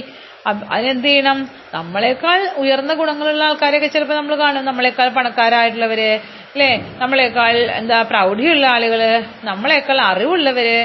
അതിനെന്ത് 0.71 1.07
ചെയ്യണം? 1.07 1.37
നമ്മളെക്കാൾ 1.73 2.39
ഉയർന്ന 2.57 2.93
ഗുണങ്ങളുള്ള 2.93 3.43
ആൾക്കാരെയൊക്കെ 3.43 3.87
ചിലപ്പോൾ 3.87 4.13
നമ്മൾ 4.13 4.35
കാണും. 4.35 4.65
നമ്മളെക്കാൾ 4.65 5.09
പണക്കാരായിട്ടുള്ളവര് 5.09 6.09
അല്ലേ? 6.53 6.71
നമ്മളെക്കാൾ 6.97 7.55
എന്താ 7.79 8.01
പ്രൗഢിയുള്ള 8.01 8.67
ആളുകൾ 8.67 9.01
നമ്മളെക്കാൾ 9.43 10.01
അറിവുള്ളവര് 10.01 10.77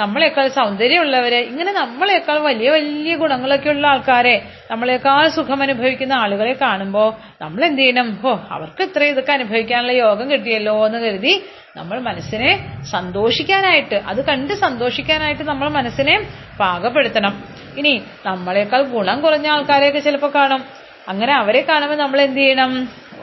നമ്മളെക്കാൾ 0.00 0.46
സൗന്ദര്യമുള്ളവരെ 0.58 1.40
ഇങ്ങനെ 1.50 1.72
നമ്മളെക്കാൾ 1.72 2.38
വലിയ 2.46 2.68
വലിയ 2.70 3.12
ഗുണങ്ങളൊക്കെ 3.22 3.68
ഉള്ള 3.74 3.86
ആൾക്കാരെ 3.92 4.34
നമ്മളെക്കാൾ 4.70 5.24
സുഖം 5.36 5.60
അനുഭവിക്കുന്ന 5.66 6.14
ആളുകളെ 6.24 6.54
കാണുമ്പോൾ 6.64 7.08
നമ്മൾ 7.42 7.64
എന്ത് 7.68 7.82
ചെയ്യണം 7.82 8.08
ഓ 8.30 8.32
അവർക്ക് 8.56 8.82
ഇത്രയും 8.88 9.14
ഇതൊക്കെ 9.14 9.32
അനുഭവിക്കാനുള്ള 9.32 9.92
യോഗം 10.04 10.26
കിട്ടിയല്ലോ 10.32 10.74
എന്ന് 10.86 11.00
കരുതി 11.04 11.34
നമ്മൾ 11.78 11.96
മനസ്സിനെ 12.08 12.50
സന്തോഷിക്കാനായിട്ട് 12.92 13.96
അത് 14.10 14.20
കണ്ട് 14.30 14.52
സന്തോഷിക്കാനായിട്ട് 14.64 15.44
നമ്മൾ 15.50 15.68
മനസ്സിനെ 15.78 16.14
പാകപ്പെടുത്തണം. 16.60 17.34
ഇനി 17.80 17.92
നമ്മളെക്കാൾ 18.26 18.82
ഗുണം 18.94 19.16
കുറഞ്ഞ 19.24 19.48
ആൾക്കാരെയൊക്കെ 19.54 20.00
ചിലപ്പോൾ 20.08 20.30
കാണും. 20.38 20.62
അങ്ങനെ 21.10 21.32
അവരെ 21.40 21.60
കാണുമ്പോൾ 21.70 21.98
നമ്മൾ 22.04 22.18
എന്ത് 22.20 22.40
ചെയ്യണം 22.40 22.72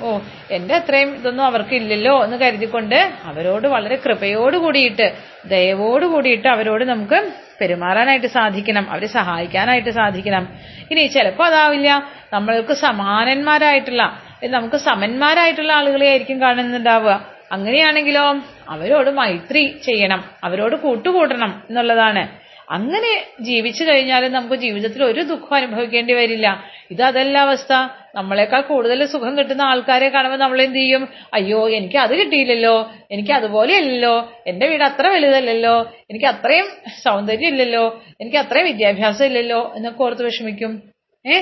ഓ 0.04 0.20
എന്റെ 0.52 0.76
അത്രയും 0.76 1.16
ഇതൊന്നും 1.16 1.46
അവർക്ക് 1.46 1.76
ഇല്ലല്ലോ 1.76 2.24
എന്ന് 2.24 2.38
കരുതിക്കൊണ്ട് 2.38 3.12
അവരോട് 3.24 3.68
വളരെ 3.68 3.96
കൃപയോട് 3.96 4.58
കൂടിയിട്ട് 4.58 5.14
ദയവോട് 5.46 6.06
കൂടിയിട്ട് 6.06 6.48
അവരോട് 6.48 6.84
നമുക്ക് 6.84 7.32
പെരുമാറാനായിട്ട് 7.62 8.28
സാധിക്കണം 8.28 8.92
അവരെ 8.92 9.08
സഹായിക്കാനായിട്ട് 9.08 9.90
സാധിക്കണം. 9.90 10.48
ഇനി 10.92 11.08
ചിലപ്പോൾ 11.08 11.44
അതാവില്ല. 11.44 12.10
നമ്മൾക്ക് 12.34 12.74
സമാനന്മാരായിട്ടുള്ള 12.74 14.20
നമുക്ക് 14.44 14.76
സമന്മാരായിട്ടുള്ള 14.76 15.74
ആളുകളെ 15.74 16.08
ആയിരിക്കും 16.08 16.42
കാണുന്നുണ്ടാവുക. 16.42 17.26
അങ്ങനെയാണെങ്കിലോ 17.52 18.36
അവരോട് 18.70 19.10
മൈത്രി 19.10 19.80
ചെയ്യണം 19.84 20.24
അവരോട് 20.44 20.76
കൂട്ടുകൂടണം 20.76 21.64
എന്നുള്ളതാണ്. 21.70 22.43
അങ്ങനെ 22.70 23.44
ജീവിച്ചു 23.44 23.84
കഴിഞ്ഞാൽ 23.84 24.32
നമുക്ക് 24.32 24.56
ജീവിതത്തിൽ 24.56 25.04
ഒരു 25.04 25.22
ദുഃഖം 25.22 25.54
അനുഭവിക്കേണ്ടി 25.54 26.14
വരില്ല. 26.14 26.64
ഇത് 26.92 27.02
അതല്ല 27.02 27.38
അവസ്ഥ. 27.38 27.74
നമ്മളെക്കാൾ 28.16 28.62
കൂടുതൽ 28.62 29.06
സുഖം 29.06 29.38
കിട്ടുന്ന 29.38 29.62
ആൾക്കാരെ 29.62 30.10
കാണുമ്പോൾ 30.10 30.38
നമ്മൾ 30.38 30.62
എന്ത് 30.62 30.76
ചെയ്യും? 30.76 31.10
അയ്യോ 31.34 31.70
എനിക്ക് 31.70 31.98
അത് 31.98 32.16
കിട്ടിയില്ലല്ലോ. 32.16 32.92
എനിക്ക് 33.12 33.32
അതുപോലെയല്ലല്ലോ. 33.32 34.34
എന്റെ 34.48 34.68
വീട് 34.68 34.84
അത്ര 34.84 35.08
വലുതല്ലല്ലോ. 35.08 35.94
എനിക്ക് 36.10 36.26
അത്രയും 36.26 36.66
സൗന്ദര്യം 37.04 37.48
ഇല്ലല്ലോ. 37.48 38.04
എനിക്ക് 38.22 38.38
അത്രയും 38.38 38.66
വിദ്യാഭ്യാസം 38.66 39.26
ഇല്ലല്ലോ 39.26 39.74
എന്നൊക്കെ 39.76 40.04
ഓർത്ത് 40.04 40.24
വിഷമിക്കും. 40.24 40.84
ഏ? 41.28 41.42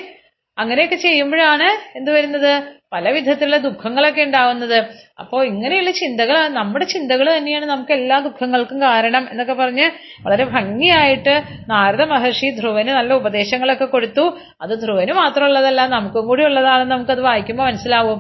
അങ്ങനെയൊക്കെ 0.58 0.96
ചെയ്യുമ്പോഴാണ് 0.96 1.68
എന്ത് 1.98 2.12
വരുന്നത്? 2.12 2.52
പല 2.94 3.10
വിധത്തിലുള്ള 3.10 3.58
ദുഃഖങ്ങളൊക്കെ 3.58 4.22
ഉണ്ടാവുന്നത്. 4.24 4.78
അപ്പോൾ 5.20 5.46
ഇങ്ങനെയുള്ള 5.46 5.92
ചിന്തകൾ 5.92 6.38
നമ്മുടെ 6.58 6.86
ചിന്തകൾ 6.86 7.38
തന്നെയാണ് 7.38 7.66
നമുക്ക് 7.66 7.92
എല്ലാ 7.92 8.20
ദുഃഖങ്ങൾക്കും 8.20 8.82
കാരണം 8.82 9.28
എന്നൊക്കെ 9.32 9.54
പറഞ്ഞ് 9.54 9.86
വളരെ 10.26 10.46
ഭംഗിയായിട്ട് 10.46 11.36
നാരദ 11.70 12.02
മഹർഷി 12.02 12.50
ധ്രുവന് 12.60 12.90
നല്ല 12.90 13.14
ഉപദേശങ്ങളൊക്കെ 13.14 13.86
കൊടുത്തു. 13.86 14.26
അത് 14.62 14.74
ധ്രുവന് 14.82 15.12
മാത്രമുള്ളതല്ല 15.12 15.88
നമുക്കും 15.88 16.28
കൂടി 16.28 16.44
ഉള്ളതാണെന്ന് 16.44 16.96
നമുക്കത് 16.96 17.22
വായിക്കുമ്പോൾ 17.22 17.64
മനസ്സിലാവും. 17.64 18.20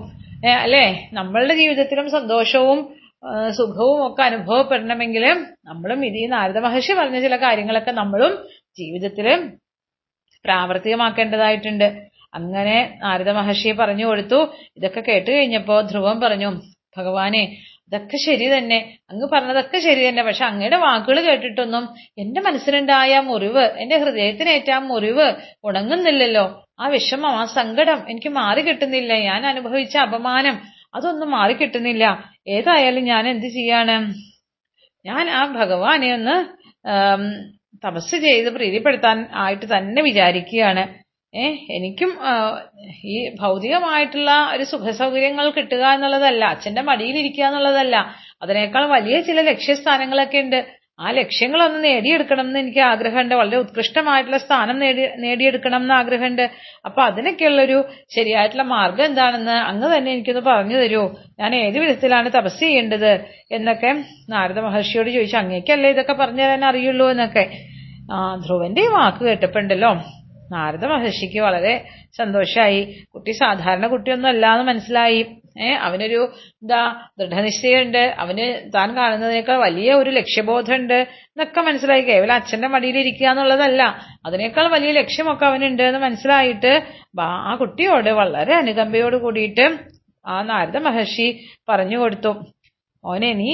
അല്ലേ? 0.63 0.85
നമ്മളുടെ 1.13 1.55
ജീവിതത്തിലും 1.55 2.09
സന്തോഷവും 2.09 2.79
സുഖവും 3.57 3.99
ഒക്കെ 4.07 4.21
അനുഭവപ്പെടണമെങ്കിൽ 4.23 5.25
നമ്മളും 5.69 6.05
ഇത് 6.05 6.17
ഈ 6.21 6.27
നാരദ 6.27 6.57
മഹർഷി 6.57 6.93
പറഞ്ഞ 6.93 7.19
ചില 7.21 7.35
കാര്യങ്ങളൊക്കെ 7.35 7.91
നമ്മളും 7.91 8.31
ജീവിതത്തിൽ 8.79 9.27
പ്രാവർത്തികമാക്കേണ്ടതായിട്ടുണ്ട്. 10.45 11.87
അങ്ങനെ 12.33 12.99
നാരദ 13.01 13.29
മഹർഷി 13.29 13.71
പറഞ്ഞു 13.71 14.05
കൊടുത്തു. 14.05 14.53
ഇതൊക്കെ 14.77 14.99
കേട്ട് 14.99 15.31
കഴിഞ്ഞപ്പോ 15.31 15.81
ധ്രുവം 15.81 16.19
പറഞ്ഞു 16.19 16.49
ഭഗവാനെ 16.97 17.57
ഇതൊക്കെ 17.87 18.17
ശരി 18.25 18.57
തന്നെ. 18.57 18.97
അങ്ങ് 19.09 19.27
പറഞ്ഞതൊക്കെ 19.33 19.79
ശരി 19.79 20.09
തന്നെ. 20.09 20.23
പക്ഷെ 20.23 20.45
അങ്ങയുടെ 20.45 20.77
വാക്കുകൾ 20.77 21.21
കേട്ടിട്ടൊന്നും 21.21 21.89
എന്റെ 22.17 22.41
മനസ്സിനുണ്ടായ 22.41 23.19
മുറിവ് 23.19 23.63
എന്റെ 23.77 23.97
ഹൃദയത്തിനേറ്റ 23.97 24.71
ആ 24.71 24.79
മുറിവ് 24.79 25.35
ഉണങ്ങുന്നില്ലല്ലോ. 25.63 26.65
ആ 26.79 26.87
വിഷമം 26.87 27.29
ആ 27.29 27.45
സങ്കടം 27.45 28.05
എനിക്ക് 28.09 28.29
മാറി 28.29 28.61
കിട്ടുന്നില്ല. 28.61 29.13
ഞാൻ 29.13 29.47
അനുഭവിച്ച 29.47 29.97
അപമാനം 29.97 30.61
അതൊന്നും 30.95 31.31
മാറി 31.31 31.53
കിട്ടുന്നില്ല. 31.53 32.29
ഏതായാലും 32.47 33.03
ഞാൻ 33.03 33.27
എന്ത് 33.27 33.47
ചെയ്യാണ്? 33.47 34.13
ഞാൻ 35.05 35.29
ആ 35.29 35.45
ഭഗവാനെ 35.45 36.13
ഒന്ന് 36.13 36.37
തപസ് 37.85 38.15
ചെയ്ത് 38.15 38.49
പ്രീതിപ്പെടുത്താൻ 38.49 39.27
ആയിട്ട് 39.33 39.77
തന്നെ 39.77 40.01
വിചാരിക്കുകയാണ്. 40.01 41.00
ഏ 41.33 41.43
എനിക്കും 41.75 42.09
ഈ 43.11 43.35
ഭൗതികമായിട്ടുള്ള 43.41 44.31
ഒരു 44.55 44.63
സുഖസൗകര്യങ്ങൾ 44.63 45.49
കിട്ടുക 45.57 45.83
എന്നുള്ളതല്ല 45.95 46.43
അച്ഛന്റെ 46.53 46.81
മടിയിലിരിക്കുക 46.81 47.43
എന്നുള്ളതല്ല. 47.43 47.95
അതിനേക്കാൾ 48.41 48.85
വലിയ 48.95 49.21
ചില 49.21 49.41
ലക്ഷ്യസ്ഥാനങ്ങളൊക്കെ 49.41 50.37
ഉണ്ട്. 50.37 50.59
ആ 50.99 51.11
ലക്ഷ്യങ്ങളൊന്ന് 51.11 51.83
നേടിയെടുക്കണം 51.83 52.45
എന്ന് 52.47 52.59
എനിക്ക് 52.59 52.79
ആഗ്രഹമുണ്ട്. 52.79 53.35
വളരെ 53.35 53.57
ഉത്കൃഷ്ടമായിട്ടുള്ള 53.57 54.37
സ്ഥാനം 54.37 54.79
നേടി 54.79 55.03
നേടിയെടുക്കണം 55.23 55.81
എന്ന് 55.83 55.93
ആഗ്രഹമുണ്ട്. 55.93 56.43
അപ്പൊ 56.85 57.01
അതിനൊക്കെയുള്ളൊരു 57.01 57.77
ശരിയായിട്ടുള്ള 58.15 58.63
മാർഗം 58.75 59.05
എന്താണെന്ന് 59.05 59.55
അങ്ങ് 59.71 59.97
തന്നെ 59.97 60.11
എനിക്കൊന്ന് 60.11 60.41
പറഞ്ഞു 60.41 60.77
തരുമോ 60.77 61.05
ഞാൻ 61.39 61.55
ഏത് 61.55 61.77
വിധത്തിലാണ് 61.79 62.29
തപസ് 62.37 62.59
ചെയ്യേണ്ടത് 62.59 63.11
എന്നൊക്കെ 63.51 63.91
നാരദ 64.29 64.59
മഹർഷിയോട് 64.59 65.09
ചോദിച്ചു. 65.09 65.37
അങ്ങേക്കല്ലേ 65.37 65.89
ഇതൊക്കെ 65.89 66.13
പറഞ്ഞു 66.13 66.43
തരാൻ 66.43 66.65
അറിയുള്ളൂ 66.71 67.07
എന്നൊക്കെ. 67.09 67.45
ധ്രുവന്റെ 68.45 68.81
ഈ 68.81 68.91
വാക്ക് 68.97 69.23
കേട്ടപ്പോണ്ടല്ലോ. 69.25 69.91
നാരദ 70.51 70.85
മഹർഷിക്ക് 70.85 71.39
വളരെ 71.39 71.73
സന്തോഷമായി 72.17 73.05
കുട്ടി 73.13 73.31
സാധാരണ 73.31 73.87
കുട്ടിയൊന്നും 73.87 74.29
അല്ല 74.29 74.53
എന്ന് 74.53 74.67
മനസ്സിലായി. 74.67 75.25
ഏഹ് 75.61 75.77
അവനൊരു 75.77 76.31
എന്താ 76.61 76.81
ദൃഢനിശ്ചയുണ്ട്. 77.19 78.15
അവന് 78.19 78.71
താൻ 78.75 78.95
കാണുന്നതിനേക്കാൾ 78.95 79.57
വലിയ 79.57 79.93
ഒരു 79.93 80.09
ലക്ഷ്യബോധമുണ്ട് 80.09 80.93
എന്നൊക്കെ 80.93 81.61
മനസ്സിലായി. 81.61 82.01
കേവലം 82.01 82.33
അച്ഛന്റെ 82.33 82.67
മടിയിലിരിക്കുക 82.67 83.27
എന്നുള്ളതല്ല. 83.27 83.83
അതിനേക്കാൾ 84.25 84.67
വലിയ 84.67 84.91
ലക്ഷ്യമൊക്കെ 84.91 85.45
അവനുണ്ട് 85.45 85.83
എന്ന് 85.83 85.99
മനസ്സിലായിട്ട് 85.99 86.83
ആ 87.21 87.55
കുട്ടിയോട് 87.55 88.09
വളരെ 88.09 88.53
അനുകമ്പയോട് 88.55 89.15
കൂടിയിട്ട് 89.15 89.77
ആ 90.27 90.41
നാരദ 90.41 90.77
മഹർഷി 90.77 91.27
പറഞ്ഞു 91.69 91.97
കൊടുത്തു. 91.97 92.33
ഓനെ 93.05 93.33
നീ 93.33 93.51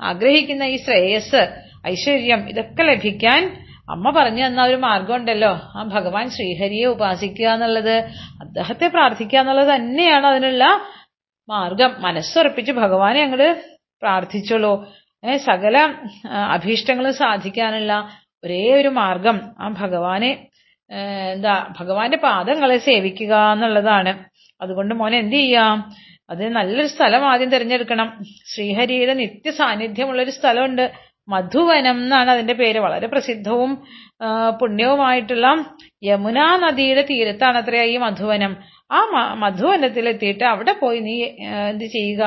ആഗ്രഹിക്കുന്ന 0.00 0.62
ഈ 0.64 0.76
ശ്രേയസ് 0.76 1.42
ഐശ്വര്യം 1.86 2.48
ഇതൊക്കെ 2.48 2.82
ലഭിക്കാൻ 2.82 3.56
അമ്മ 3.88 4.10
പറഞ്ഞു 4.10 4.46
തന്ന 4.46 4.62
ഒരു 4.62 4.76
മാർഗമുണ്ടല്ലോ 4.76 5.60
ആ 5.76 5.82
ഭഗവാൻ 5.82 6.30
ശ്രീഹരിയെ 6.30 6.86
ഉപാസിക്കുക 6.86 7.46
എന്നുള്ളത് 7.46 7.94
അദ്ദേഹത്തെ 8.40 8.86
പ്രാർത്ഥിക്കുക 8.86 9.38
എന്നുള്ളത് 9.38 9.68
തന്നെയാണ് 9.68 10.26
അതിനുള്ള 10.26 10.64
മാർഗം 11.48 11.94
മനസ്സുറപ്പിച്ച് 11.98 12.72
ഭഗവാനെ 12.72 13.22
അങ്ങോട്ട് 13.22 13.62
പ്രാർത്ഥിച്ചോളൂ. 14.02 14.86
സകല 15.36 15.94
അഭീഷ്ടങ്ങളും 16.28 17.14
സാധിക്കാനുള്ള 17.14 18.08
ഒരേ 18.44 18.74
ഒരു 18.74 18.88
മാർഗം 18.88 19.40
ആ 19.58 19.68
ഭഗവാനെ 19.68 20.48
എന്താ 21.32 21.74
ഭഗവാന്റെ 21.80 22.16
പാദങ്ങളെ 22.16 22.78
സേവിക്കുക 22.78 23.34
എന്നുള്ളതാണ്. 23.52 24.24
അതുകൊണ്ട് 24.60 24.94
മോനെ 24.94 25.18
എന്ത് 25.18 25.36
ചെയ്യാം? 25.36 25.92
അത് 26.30 26.48
നല്ലൊരു 26.48 26.86
സ്ഥലം 26.86 27.28
ആദ്യം 27.28 27.50
തിരഞ്ഞെടുക്കണം. 27.50 28.08
ശ്രീഹരിയുടെ 28.54 29.14
നിത്യ 29.14 29.50
സാന്നിധ്യമുള്ള 29.50 30.22
ഒരു 30.22 30.30
സ്ഥലമുണ്ട്. 30.30 30.92
മധുവനം 31.28 31.96
എന്നാണ് 32.04 32.30
അതിന്റെ 32.30 32.54
പേര്. 32.60 32.78
വളരെ 32.78 33.06
പ്രസിദ്ധവും 33.06 33.72
പുണ്യവുമായിട്ടുള്ള 34.60 35.46
യമുനാ 36.04 36.46
നദിയുടെ 36.62 37.02
തീരത്താണ് 37.10 37.56
അത്ര 37.62 37.82
ഈ 37.94 37.96
മധുവനം. 38.04 38.52
ആ 38.90 38.98
മധുവനത്തിൽ 39.04 39.40
മധുവനത്തിലെത്തിയിട്ട് 39.42 40.44
അവിടെ 40.44 40.72
പോയി 40.80 40.98
നീ 41.00 41.14
എന്ത് 41.70 41.84
ചെയ്യുക? 41.94 42.22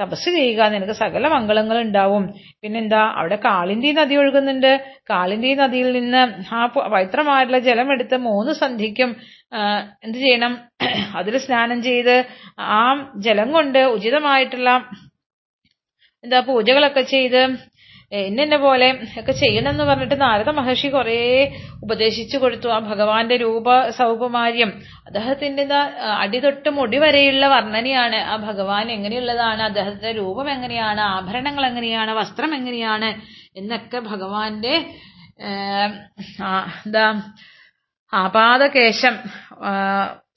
തപസ് 0.00 0.30
ചെയ്യുക. 0.36 0.68
നിനക്ക് 0.74 0.96
സകല 1.00 1.28
മംഗളങ്ങൾ 1.34 1.76
ഉണ്ടാവും. 1.78 2.24
പിന്നെന്താ? 2.62 3.02
അവിടെ 3.20 3.36
കാളിന്തി 3.44 3.90
നദി 3.98 4.16
ഒഴുകുന്നുണ്ട്. 4.22 4.72
കാളിന്തി 5.10 5.52
നദിയിൽ 5.54 5.88
നിന്ന് 5.98 6.22
ആ 6.54 6.60
പവിത്രമായിട്ടുള്ള 6.92 7.60
ജലം 7.68 7.92
എടുത്ത് 7.92 8.16
മൂന്ന് 8.28 8.54
സന്ധിക്കും 8.62 9.12
എന്ത് 10.06 10.18
ചെയ്യണം? 10.24 10.54
അതിൽ 11.20 11.36
സ്നാനം 11.38 11.78
ചെയ്ത് 11.82 12.14
ആ 12.78 12.82
ജലം 13.26 13.52
കൊണ്ട് 13.52 13.78
ഉചിതമായിട്ടുള്ള 13.96 14.70
എന്താ 16.24 16.40
പൂജകളൊക്കെ 16.40 17.02
ചെയ്ത് 17.14 17.42
ഇന്നെ 18.12 18.56
പോലെ 18.56 18.98
ഒക്കെ 19.18 19.32
ചെയ്യണം 19.32 19.70
എന്ന് 19.70 19.84
പറഞ്ഞിട്ട് 19.84 20.20
നാരദ 20.20 20.48
മഹർഷി 20.48 20.88
കുറേ 20.88 21.52
ഉപദേശിച്ചു 21.82 22.38
കൊടുത്തു. 22.38 22.68
ആ 22.68 22.78
ഭഗവാന്റെ 22.78 23.36
രൂപ 23.36 23.88
സൗകുമാര്യം. 23.88 24.72
അദ്ദേഹത്തിന്റെ 25.06 25.74
അടിതൊട്ട് 26.18 26.70
മുടി 26.70 26.98
വരെയുള്ള 26.98 27.46
വർണനയാണ്. 27.46 28.16
ആ 28.16 28.36
ഭഗവാൻ 28.36 28.90
എങ്ങനെയുള്ളതാണ്? 28.90 29.62
അദ്ദേഹത്തിന്റെ 29.62 30.12
രൂപം 30.12 30.50
എങ്ങനെയാണ്? 30.50 31.00
ആഭരണങ്ങൾ 31.00 31.66
എങ്ങനെയാണ്? 31.66 32.10
വസ്ത്രം 32.10 32.54
എങ്ങനെയാണ്? 32.54 33.10
എന്നൊക്കെ 33.58 33.98
ഭഗവാന്റെ 33.98 34.74
എന്താ 36.86 37.22
ആപാദകേശം 38.12 39.16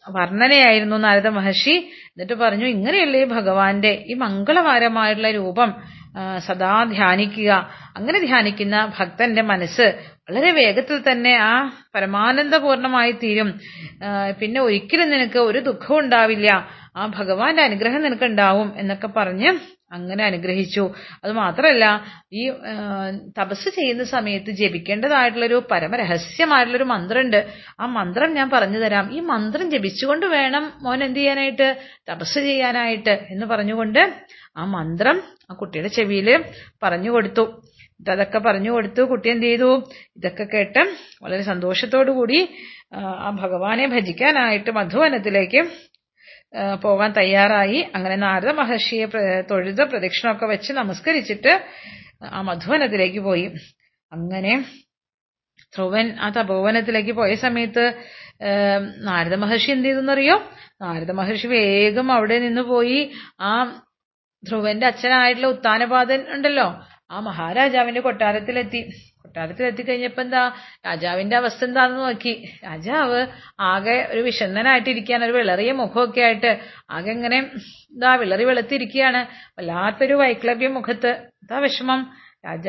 വർണനയായിരുന്നു 0.09 0.95
നാരദ 0.95 1.27
മഹർഷി. 1.27 1.75
എന്നിട്ട് 2.03 2.33
പറഞ്ഞു 2.33 2.65
ഇങ്ങനെയല്ലേ 2.65 3.23
ഭഗവാന്റെ 3.23 4.03
ഈ 4.07 4.13
മംഗളവാരമായുള്ള 4.13 5.31
രൂപം. 5.31 5.69
സദാ 6.47 6.83
ധ്യാനിക്കുക. 6.83 7.51
അങ്ങനെ 7.97 8.19
ധ്യാനിക്കുന്ന 8.19 8.77
ഭക്തന്റെ 8.99 9.41
മനസ്സ് 9.41 9.87
വളരെ 10.29 10.51
വേഗത്തിൽ 10.51 11.11
തന്നെ 11.11 11.33
ആ 11.39 11.53
പരമാനന്ദപൂർണമായി 11.95 13.11
തീരും. 13.11 13.49
പിന്നെ 14.39 14.61
ഒരിക്കലും 14.61 15.09
നിനക്ക് 15.09 15.39
ഒരു 15.39 15.59
ദുഃഖവും 15.59 15.99
ഉണ്ടാവില്ല. 15.99 16.49
ആ 16.97 17.05
ഭഗവാന്റെ 17.17 17.63
അനുഗ്രഹം 17.63 18.01
നിനക്ക് 18.01 18.23
ഉണ്ടാവും 18.23 18.73
എന്നൊക്കെ 18.77 19.07
പറഞ്ഞ് 19.07 19.51
അങ്ങനെ 19.93 20.23
അനുഗ്രഹിച്ചു. 20.25 20.83
അത് 21.23 21.31
മാത്രമല്ല 21.31 21.85
ഈ 22.33 22.43
തപസ് 23.39 23.69
ചെയ്യുന്ന 23.69 24.03
സമയത്ത് 24.03 24.51
ജപിക്കേണ്ടതായിട്ടുള്ളൊരു 24.51 25.67
പരമരഹസ്യമായിട്ടുള്ളൊരു 25.71 26.83
മന്ത്രമുണ്ട് 26.83 27.39
ആ 27.79 27.85
മന്ത്രം 27.85 28.33
ഞാൻ 28.33 28.49
പറഞ്ഞു 28.49 28.79
തരാം. 28.79 29.11
ഈ 29.11 29.19
മന്ത്രം 29.19 29.71
ജപിച്ചുകൊണ്ട് 29.71 30.25
വേണം 30.25 30.73
മോൻ 30.83 31.03
എന്ത് 31.03 31.19
ചെയ്യാനായിട്ട്? 31.19 31.67
തപസ് 32.11 32.39
ചെയ്യാനായിട്ട് 32.39 33.09
എന്ന് 33.09 33.45
പറഞ്ഞുകൊണ്ട് 33.45 34.01
ആ 34.57 34.65
മന്ത്രം 34.65 35.17
ആ 35.51 35.53
കുട്ടിയുടെ 35.53 35.87
ചെവിയിൽ 35.87 36.29
പറഞ്ഞു 36.83 37.11
കൊടുത്തു. 37.11 37.41
എന്നിട്ട് 37.41 38.11
അതൊക്കെ 38.11 38.39
പറഞ്ഞു 38.39 38.71
കൊടുത്തു. 38.71 39.01
കുട്ടി 39.01 39.29
എന്ത് 39.29 39.45
ചെയ്തു? 39.45 39.69
ഇതൊക്കെ 40.17 40.43
കേട്ട് 40.43 40.81
വളരെ 41.23 41.43
സന്തോഷത്തോടു 41.43 42.11
കൂടി 42.11 42.39
ആ, 42.93 43.29
ഭഗവാനെ 43.41 43.87
ഭജിക്കാനായിട്ട് 43.87 44.71
മധുവനത്തിലേക്ക് 44.71 45.61
പോകാൻ 46.83 47.11
തയ്യാറായി. 47.11 47.79
അങ്ങനെ 47.95 48.15
നാരദ 48.15 48.49
മഹർഷിയെ 48.51 49.05
തൊഴുത 49.51 49.81
പ്രദക്ഷിണമൊക്കെ 49.83 50.45
വെച്ച് 50.45 50.73
നമസ്കരിച്ചിട്ട് 50.73 51.53
ആ 52.25 52.41
മധുവനത്തിലേക്ക് 52.41 53.19
പോയി. 53.19 53.45
അങ്ങനെ 54.11 54.53
ധ്രുവൻ 55.75 56.07
ആ 56.19 56.29
തപോവനത്തിലേക്ക് 56.29 57.11
പോയ 57.11 57.33
സമയത്ത് 57.35 57.85
നാരദ 59.07 59.33
മഹർഷി 59.33 59.71
എന്ത് 59.71 59.87
ചെയ്തെന്നറിയോ? 59.87 60.35
നാരദ 60.81 61.11
മഹർഷി 61.11 61.47
വേഗം 61.47 62.11
അവിടെ 62.11 62.39
നിന്ന് 62.39 62.61
പോയി 62.61 62.99
ആ 63.41 63.51
ധ്രുവന്റെ 64.49 64.87
അച്ഛനായിട്ടുള്ള 64.87 65.47
ഉത്താനപാതൻ 65.47 66.25
ഉണ്ടല്ലോ. 66.29 66.85
ആ 67.11 67.19
മഹാരാജാവിന്റെ 67.19 68.01
കൊട്ടാരത്തിലെത്തി. 68.01 68.81
കൊട്ടാരത്തിലെത്തി 69.21 69.81
കഴിഞ്ഞപ്പോ 69.81 70.21
എന്താ? 70.21 70.55
രാജാവിന്റെ 70.85 71.35
അവസ്ഥ 71.35 71.63
എന്താണെന്ന് 71.63 72.01
നോക്കി. 72.01 72.59
രാജാവ് 72.63 73.27
ആകെ 73.59 74.07
ഒരു 74.11 74.21
വിഷണ്ണനായിട്ടിരിക്കുകയാണ്. 74.21 75.25
ഒരു 75.25 75.31
വിളറിയ 75.31 75.71
മുഖമൊക്കെ 75.71 76.21
ആയിട്ട് 76.21 76.59
ആകെ 76.91 77.11
ഇങ്ങനെ 77.11 77.39
ഇതാ 77.91 78.15
വിളറി 78.15 78.43
വെളുത്തിരിക്കുകയാണ്. 78.43 79.27
വല്ലാത്തൊരു 79.59 80.13
വൈക്ലവ്യ 80.13 80.67
മുഖത്ത്. 80.67 81.07
എന്താ 81.07 81.59
വിഷമം? 81.59 82.01
രാജ 82.45 82.67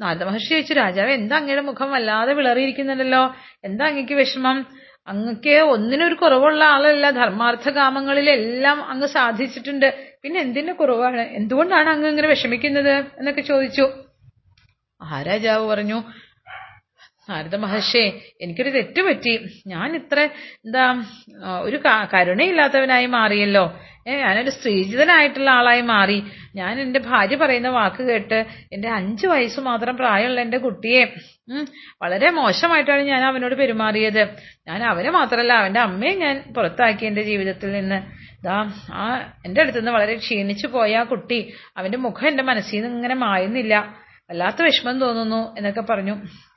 നാരദ 0.00 0.22
മഹർഷി 0.24 0.48
ചോദിച്ചു 0.50 0.74
രാജാവ് 0.74 1.10
എന്താ 1.10 1.36
അങ്ങയുടെ 1.36 1.62
മുഖം 1.62 1.90
വല്ലാതെ 1.90 2.32
വിളറിയിരിക്കുന്നുണ്ടല്ലോ? 2.32 3.34
എന്താ 3.64 3.86
അങ്ങക്ക് 3.86 4.12
വിഷമം? 4.12 4.66
അങ്ങക്ക് 5.08 5.54
ഒന്നിനൊരു 5.74 6.14
കുറവുള്ള 6.14 6.64
ആളല്ല. 6.64 7.10
ധർമാർത്ഥ 7.10 7.68
കാമങ്ങളിലെല്ലാം 7.68 8.78
അങ്ങ് 8.84 9.06
സാധിച്ചിട്ടുണ്ട്. 9.06 9.88
പിന്നെ 10.22 10.40
എന്തിന്റെ 10.40 10.72
കുറവാണ്? 10.72 11.20
എന്തുകൊണ്ടാണ് 11.20 11.88
അങ്ങ് 11.88 12.08
ഇങ്ങനെ 12.08 12.28
വിഷമിക്കുന്നത് 12.28 12.94
എന്നൊക്കെ 13.18 13.40
ചോദിച്ചു. 13.40 13.86
ആ 15.02 15.22
രാജാവ് 15.22 15.64
പറഞ്ഞു 15.66 15.98
നാരദ 17.30 17.54
മഹർഷേ 17.54 18.20
എനിക്കൊരു 18.40 18.70
തെറ്റ് 18.70 19.02
പറ്റി. 19.02 19.34
ഞാൻ 19.66 19.94
ഇത്ര 19.96 20.20
എന്താ 20.64 20.84
ഒരു 21.60 21.76
കരുണയില്ലാത്തവനായി 22.14 23.06
മാറിയല്ലോ. 23.06 23.64
ഏ 24.06 24.16
ഞാനൊരു 24.16 24.50
സ്ത്രീജിതനായിട്ടുള്ള 24.50 25.50
ആളായി 25.50 25.80
മാറി. 25.84 26.16
ഞാൻ 26.54 26.80
എന്റെ 26.80 27.00
ഭാര്യ 27.00 27.36
പറയുന്ന 27.36 27.68
വാക്ക് 27.68 28.02
കേട്ട് 28.02 28.38
എന്റെ 28.72 28.88
അഞ്ചു 28.90 29.26
വയസ്സ് 29.26 29.60
മാത്രം 29.60 29.94
പ്രായമുള്ള 29.96 30.40
എന്റെ 30.40 30.58
കുട്ടിയെ 30.58 31.02
വളരെ 32.02 32.30
മോശമായിട്ടാണ് 32.30 33.02
ഞാൻ 33.02 33.22
അവനോട് 33.24 33.54
പെരുമാറിയത്. 33.54 34.22
ഞാൻ 34.68 34.80
അവനെ 34.84 35.10
മാത്രമല്ല 35.10 35.52
അവന്റെ 35.52 35.80
അമ്മയെ 35.80 36.14
ഞാൻ 36.14 36.36
പുറത്താക്കി 36.56 37.04
എന്റെ 37.04 37.22
ജീവിതത്തിൽ 37.22 37.72
നിന്ന്. 37.72 37.98
ദാ 38.44 38.56
ആ 38.94 39.04
എന്റെ 39.46 39.60
അടുത്തുനിന്ന് 39.60 39.92
വളരെ 39.92 40.14
ക്ഷീണിച്ചു 40.16 40.66
പോയ 40.66 40.96
ആ 40.96 41.04
കുട്ടി 41.04 41.38
അവന്റെ 41.76 41.98
മുഖം 41.98 42.28
എന്റെ 42.28 42.42
മനസ്സിൽ 42.42 42.80
നിന്ന് 42.80 42.96
ഇങ്ങനെ 42.96 43.14
മായുന്നില്ല. 43.16 43.74
വല്ലാത്ത 44.30 44.62
വിഷമം 44.62 45.00
തോന്നുന്നു 45.00 45.54
എന്നൊക്കെ 45.58 45.80
പറഞ്ഞു. 45.90 46.14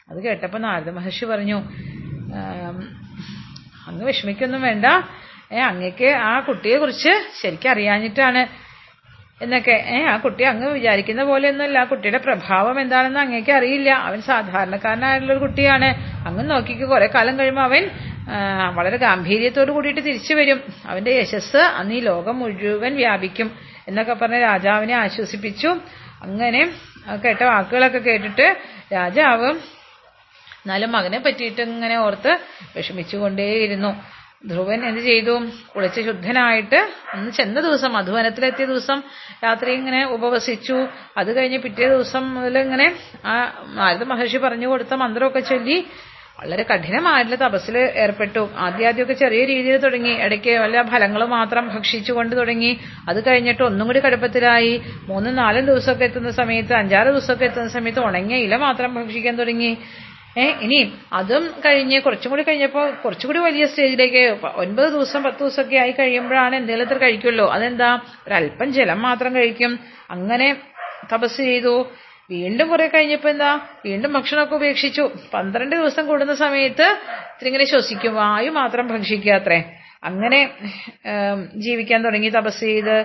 അത് 0.10 0.20
കേട്ടപ്പോൾ 0.24 0.58
നാരദ 0.58 0.90
മഹർഷി 0.90 1.26
പറഞ്ഞു 1.26 1.58
"ആം, 2.40 2.78
അങ്ങ് 3.88 4.06
വിഷമിക്കൊന്നും 4.06 4.62
വേണ്ട. 4.62 4.86
ഏ 5.54 5.60
അങ്ങക്ക് 5.60 6.06
ആ 6.06 6.40
കുട്ടിയെ 6.40 6.78
കുറിച്ച് 6.78 7.12
ശരിക്കും 7.42 7.70
അറിയാഞ്ഞിട്ടാണ് 7.70 8.42
എന്നൊക്കെ. 9.42 9.72
ഏ 9.72 10.06
ആ 10.06 10.18
കുട്ടി 10.18 10.44
അങ്ങ് 10.44 10.68
വിചാരിക്കുന്ന 10.68 11.24
പോലെയൊന്നുമല്ല. 11.24 11.78
ആ 11.78 11.84
കുട്ടിയുടെ 11.84 12.18
പ്രഭാവം 12.18 12.82
എന്താണെന്ന് 12.82 13.20
അങ്ങേക്ക് 13.20 13.52
അറിയില്ല. 13.52 13.90
അവൻ 13.90 14.22
സാധാരണക്കാരനായിട്ടുള്ള 14.22 15.34
ഒരു 15.34 15.40
കുട്ടിയാണ്. 15.40 15.90
അങ്ങ് 16.28 16.50
നോക്കിക്ക് 16.50 16.86
കുറെ 16.86 17.08
കാലം 17.16 17.40
കഴിയുമ്പോൾ 17.40 17.62
അവൻ 17.62 17.90
വളരെ 18.74 18.98
ഗാംഭീര്യത്തോട് 18.98 19.72
കൂടിയിട്ട് 19.72 20.02
തിരിച്ചു 20.06 20.34
വരും. 20.34 20.64
അവന്റെ 20.86 21.12
യശസ് 21.12 21.58
അന്ന് 21.58 21.94
ഈ 21.94 22.00
ലോകം 22.00 22.40
മുഴുവൻ 22.40 22.96
വ്യാപിക്കും 22.96 23.52
എന്നൊക്കെ 23.88 24.14
പറഞ്ഞ് 24.14 24.42
രാജാവിനെ 24.42 24.94
ആശ്വസിപ്പിച്ചു. 24.94 25.68
അങ്ങനെ 26.22 26.62
കേട്ട 27.26 27.44
വാക്കുകളൊക്കെ 27.44 27.98
കേട്ടിട്ട് 27.98 28.58
രാജാവ് 28.94 29.50
എന്നാലും 30.62 30.92
മകനെ 30.92 31.20
പറ്റിയിട്ട് 31.20 31.62
ഇങ്ങനെ 31.62 31.98
ഓർത്ത് 31.98 32.40
വിഷമിച്ചുകൊണ്ടേയിരുന്നു. 32.78 33.92
ധ്രുവൻ 34.44 34.86
എന്ത് 34.86 35.02
ചെയ്തു? 35.02 35.36
കുളിച്ച് 35.76 36.02
ശുദ്ധനായിട്ട് 36.02 36.80
അന്ന് 37.14 37.32
ചെന്ന 37.32 37.62
ദിവസം 37.62 37.94
മധുവനത്തിലെത്തിയ 37.94 38.66
ദിവസം 38.66 39.00
രാത്രി 39.44 39.72
ഇങ്ങനെ 39.72 40.06
ഉപവസിച്ചു. 40.06 40.88
അത് 41.18 41.36
കഴിഞ്ഞ് 41.38 41.60
പിറ്റേ 41.60 41.90
ദിവസം 41.90 42.34
മുതൽ 42.36 42.58
ഇങ്ങനെ 42.58 42.88
ആ 43.26 43.36
നാരദ 43.74 44.04
മഹർഷി 44.04 44.38
പറഞ്ഞു 44.38 44.68
കൊടുത്ത 44.68 44.94
മന്ത്രമൊക്കെ 44.94 45.40
ചൊല്ലി 45.40 45.86
വളരെ 46.40 46.64
കഠിനമായിട്ടുള്ള 46.64 47.48
തപസ്സിൽ 47.48 47.78
ഏർപ്പെട്ടു. 47.78 48.50
ആദ്യാദ്യമൊക്കെ 48.58 49.14
ചെറിയ 49.14 49.46
രീതിയിൽ 49.46 49.78
തുടങ്ങി. 49.78 50.14
ഇടയ്ക്ക് 50.26 50.58
വല്ല 50.58 50.82
ഫലങ്ങൾ 50.82 51.26
മാത്രം 51.26 51.68
ഭക്ഷിച്ചുകൊണ്ട് 51.76 52.38
തുടങ്ങി. 52.38 52.80
അത് 53.10 53.20
കഴിഞ്ഞിട്ട് 53.28 53.64
ഒന്നും 53.64 53.88
കൂടി 53.88 54.00
കടുപ്പത്തിലായി. 54.00 54.74
മൂന്നും 55.08 55.36
നാലും 55.36 55.66
ദിവസമൊക്കെ 55.66 56.04
എത്തുന്ന 56.04 56.32
സമയത്ത് 56.32 56.74
അഞ്ചാറ് 56.74 57.08
ദിവസമൊക്കെ 57.08 57.46
എത്തുന്ന 57.46 57.70
സമയത്ത് 57.70 58.00
ഉണങ്ങിയ 58.00 58.38
ഇല 58.38 58.56
മാത്രം 58.56 58.96
ഭക്ഷിക്കാൻ 58.96 59.36
തുടങ്ങി. 59.36 59.78
ഇനി 60.36 60.80
അതും 61.14 61.54
കഴിഞ്ഞ് 61.66 62.02
കുറച്ചും 62.02 62.32
കൂടി 62.32 62.44
കഴിഞ്ഞപ്പോ 62.44 62.90
കുറച്ചുകൂടി 63.06 63.40
വലിയ 63.40 63.66
സ്റ്റേജിലേക്ക് 63.66 64.24
ഒൻപത് 64.56 64.90
ദിവസം 64.90 65.24
പത്ത് 65.24 65.40
ദിവസമൊക്കെ 65.40 65.76
ആയി 65.76 65.92
കഴിയുമ്പോഴാണ് 65.92 66.56
എന്തെങ്കിലും 66.56 66.86
ഇത്ര 66.86 66.98
കഴിക്കുമല്ലോ 66.98 67.46
അതെന്താ? 67.48 67.90
ഒരല്പം 68.28 68.74
ജലം 68.74 69.02
മാത്രം 69.02 69.36
കഴിക്കും. 69.36 69.72
അങ്ങനെ 70.10 70.48
തപസ് 71.14 71.38
ചെയ്തു. 71.38 71.76
വീണ്ടും 72.30 72.68
കുറെ 72.70 72.88
കഴിഞ്ഞപ്പോ 72.88 73.30
എന്താ? 73.30 73.52
വീണ്ടും 73.86 74.14
ഭക്ഷണമൊക്കെ 74.14 74.56
ഉപേക്ഷിച്ചു. 74.56 75.04
പന്ത്രണ്ട് 75.34 75.76
ദിവസം 75.76 76.08
കൂടുന്ന 76.08 76.36
സമയത്ത് 76.36 76.88
ഇത്രങ്ങനെ 76.92 77.50
ഇങ്ങനെ 77.50 77.66
ശ്വസിക്കും. 77.66 78.16
വായു 78.16 78.50
മാത്രം 78.50 78.88
ഭക്ഷിക്കുക 78.88 79.32
അത്രേ. 79.32 79.60
അങ്ങനെ 80.04 80.40
ജീവിക്കാൻ 81.56 82.06
തുടങ്ങി 82.06 82.30
തപസ് 82.30 82.60
ചെയ്ത്. 82.60 82.96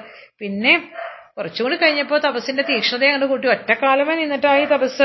പിന്നെ 0.40 0.72
കുറച്ചുകൂടി 1.40 1.76
കഴിഞ്ഞപ്പോൾ 1.76 2.20
തപസ്സിന്റെ 2.20 2.62
തീക്ഷ്ണത 2.62 3.04
അങ്ങോട്ട് 3.04 3.26
കൂട്ടി. 3.26 3.48
ഒറ്റക്കാലമേ 3.48 4.14
നിന്നിട്ടായി 4.14 4.64
തപസ് 4.64 5.02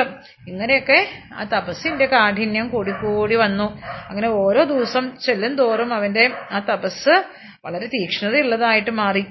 ഇങ്ങനെയൊക്കെ 0.48 1.10
ആ 1.34 1.44
തപസ്സിന്റെ 1.44 2.06
കാഠിന്യം 2.06 2.70
കൂടിക്കൂടി 2.70 3.36
വന്നു. 3.36 3.82
അങ്ങനെ 4.10 4.28
ഓരോ 4.28 4.64
ദിവസം 4.64 5.18
ചെല്ലും 5.26 5.56
തോറും 5.56 5.94
അവന്റെ 5.94 6.32
ആ 6.52 6.60
തപസ് 6.60 7.24
വളരെ 7.66 7.86
തീക്ഷ്ണതയുള്ളതായിട്ട് 7.86 8.92
മാറി. 8.92 9.26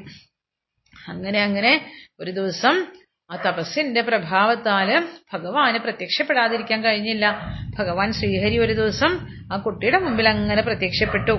അങ്ങനെ 1.09 1.43
അങ്ങനെ 1.43 1.91
ഒരു 2.21 2.31
ദിവസം 2.31 2.87
ആ 3.31 3.37
തപസ്സിന്റെ 3.37 4.01
പ്രഭാവത്താൽ 4.01 5.09
ഭഗവാന് 5.33 5.79
പ്രത്യക്ഷപ്പെടാതിരിക്കാൻ 5.79 6.85
കഴിഞ്ഞില്ല. 6.85 7.41
ഭഗവാൻ 7.79 8.13
ശ്രീഹരി 8.13 8.59
ഒരു 8.59 8.73
ദിവസം 8.73 9.13
ആ 9.53 9.57
കുട്ടിയുടെ 9.57 9.99
മുമ്പിൽ 9.99 10.29
അങ്ങനെ 10.29 10.63
പ്രത്യക്ഷപ്പെട്ടു. 10.63 11.33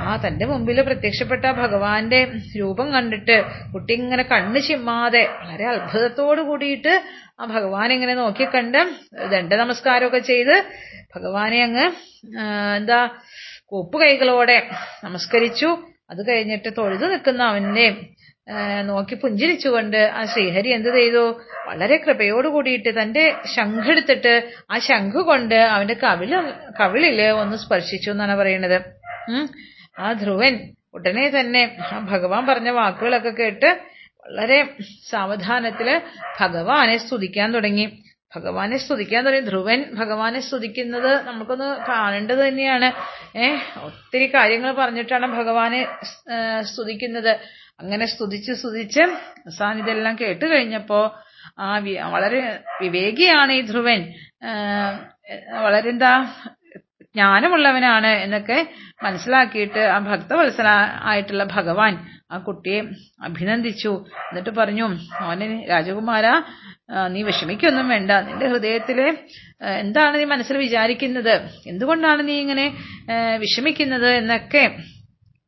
ആ 0.00 0.12
തന്റെ 0.24 0.44
മുമ്പിൽ 0.50 0.78
പ്രത്യക്ഷപ്പെട്ട 0.88 1.44
ഭഗവാന്റെ 1.60 2.20
രൂപം 2.60 2.88
കണ്ടിട്ട് 2.94 3.36
കുട്ടി 3.72 3.92
ഇങ്ങനെ 3.98 4.24
കണ്ണ് 4.32 4.60
ചിമ്മാതെ 4.68 5.22
വളരെ 5.40 5.66
അത്ഭുതത്തോട് 5.72 6.40
കൂടിയിട്ട് 6.48 6.94
ആ 7.40 7.46
ഭഗവാൻ 7.54 7.88
ഇങ്ങനെ 7.96 8.14
നോക്കിക്കണ്ട് 8.22 8.80
ദണ്ഡ 9.32 9.52
നമസ്കാരമൊക്കെ 9.62 10.20
ചെയ്ത് 10.30 10.54
ഭഗവാനെ 11.14 11.60
അങ്ങ് 11.66 11.86
എന്താ 12.78 13.00
കൂപ്പ് 13.72 13.96
കൈകളോടെ 14.02 14.58
നമസ്കരിച്ചു. 15.04 15.68
അത് 16.12 16.20
കഴിഞ്ഞിട്ട് 16.28 16.70
തൊഴുതു 16.78 17.06
നിൽക്കുന്ന 17.12 17.42
അവന്റെ 17.52 17.86
നോക്കി 18.88 19.14
പുഞ്ചിരിച്ചുകൊണ്ട് 19.22 20.00
ആ 20.18 20.22
ശ്രീഹരി 20.32 20.70
എന്ത് 20.76 20.88
ചെയ്തു? 20.96 21.22
വളരെ 21.68 21.96
കൃപയോട് 22.04 22.48
കൂടിയിട്ട് 22.54 22.90
തന്റെ 23.00 23.24
ശംഖെടുത്തിട്ട് 23.54 24.32
ആ 24.72 24.78
ശംഖ് 24.88 25.20
കൊണ്ട് 25.30 25.58
അവന്റെ 25.74 25.96
കവിളിൽ 26.04 26.34
കവിളിൽ 26.80 27.20
ഒന്ന് 27.42 27.58
സ്പർശിച്ചു 27.64 28.10
എന്നാണ് 28.14 28.36
പറയുന്നത്. 28.40 28.78
ആ 29.98 30.12
ധ്രുവൻ 30.12 30.54
ഉടനെ 30.94 31.28
തന്നെ 31.28 31.76
ആ 31.92 31.98
ഭഗവാൻ 31.98 32.46
പറഞ്ഞ 32.46 32.68
വാക്കുകളൊക്കെ 32.68 33.30
കേട്ട് 33.30 33.80
വളരെ 34.24 34.58
സാവധാനത്തിൽ 35.10 36.00
ഭഗവാനെ 36.40 36.96
സ്തുതിക്കാൻ 36.96 37.52
തുടങ്ങി. 37.52 37.86
ഭഗവാനെ 38.36 38.76
സ്തുതിക്കാൻ 38.76 39.24
തുടങ്ങി. 39.24 39.44
ധ്രുവൻ 39.48 39.84
ഭഗവാനെ 39.94 40.40
സ്തുതിക്കുന്നത് 40.40 41.26
നമുക്കൊന്ന് 41.26 41.86
കാണേണ്ടത് 41.86 42.48
തന്നെയാണ്. 42.48 42.88
ഏഹ് 43.38 43.80
ഒത്തിരി 43.84 44.26
കാര്യങ്ങൾ 44.34 44.72
പറഞ്ഞിട്ടാണ് 44.72 45.26
ഭഗവാനെ 45.26 45.86
സ്തുതിക്കുന്നത്. 46.62 47.32
അങ്ങനെ 47.80 48.06
സ്തുതിച്ച് 48.06 48.52
സ്തുതിച്ച് 48.52 49.00
അവസാനം 49.00 49.78
ഇതെല്ലാം 49.78 50.16
കേട്ട് 50.20 50.44
കഴിഞ്ഞപ്പോ 50.44 51.16
ആ 51.58 51.78
വളരെ 52.12 52.58
വിവേകിയാണ് 52.82 53.52
ഈ 53.52 53.60
ധ്രുവൻ. 53.60 54.00
വളരെ 55.62 55.90
എന്താ 55.90 56.34
ജ്ഞാനമുള്ളവനാണ് 57.14 58.10
എന്നൊക്കെ 58.24 58.58
മനസ്സിലാക്കിയിട്ട് 59.04 59.82
ആ 59.94 59.96
ഭക്തവത്സല 60.10 60.68
ആയിട്ടുള്ള 61.10 61.44
ഭഗവാൻ 61.56 61.94
ആ 62.32 62.36
കുട്ടിയെ 62.46 62.78
അഭിനന്ദിച്ചു. 63.26 63.92
എന്നിട്ട് 64.28 64.52
പറഞ്ഞു 64.58 64.86
മോനെ 65.22 65.48
രാജകുമാര 65.70 66.26
നീ 67.14 67.20
വിഷമിക്കൊന്നും 67.28 67.86
വേണ്ട. 67.94 68.10
നിന്റെ 68.28 68.46
ഹൃദയത്തിലെ 68.52 69.08
എന്താണ് 69.82 70.14
നീ 70.20 70.24
മനസ്സിൽ 70.32 70.56
വിചാരിക്കുന്നത്? 70.66 71.34
എന്തുകൊണ്ടാണ് 71.72 72.22
നീ 72.28 72.36
ഇങ്ങനെ 72.44 72.66
വിഷമിക്കുന്നത്? 73.44 74.10
എന്നൊക്കെ 74.20 74.64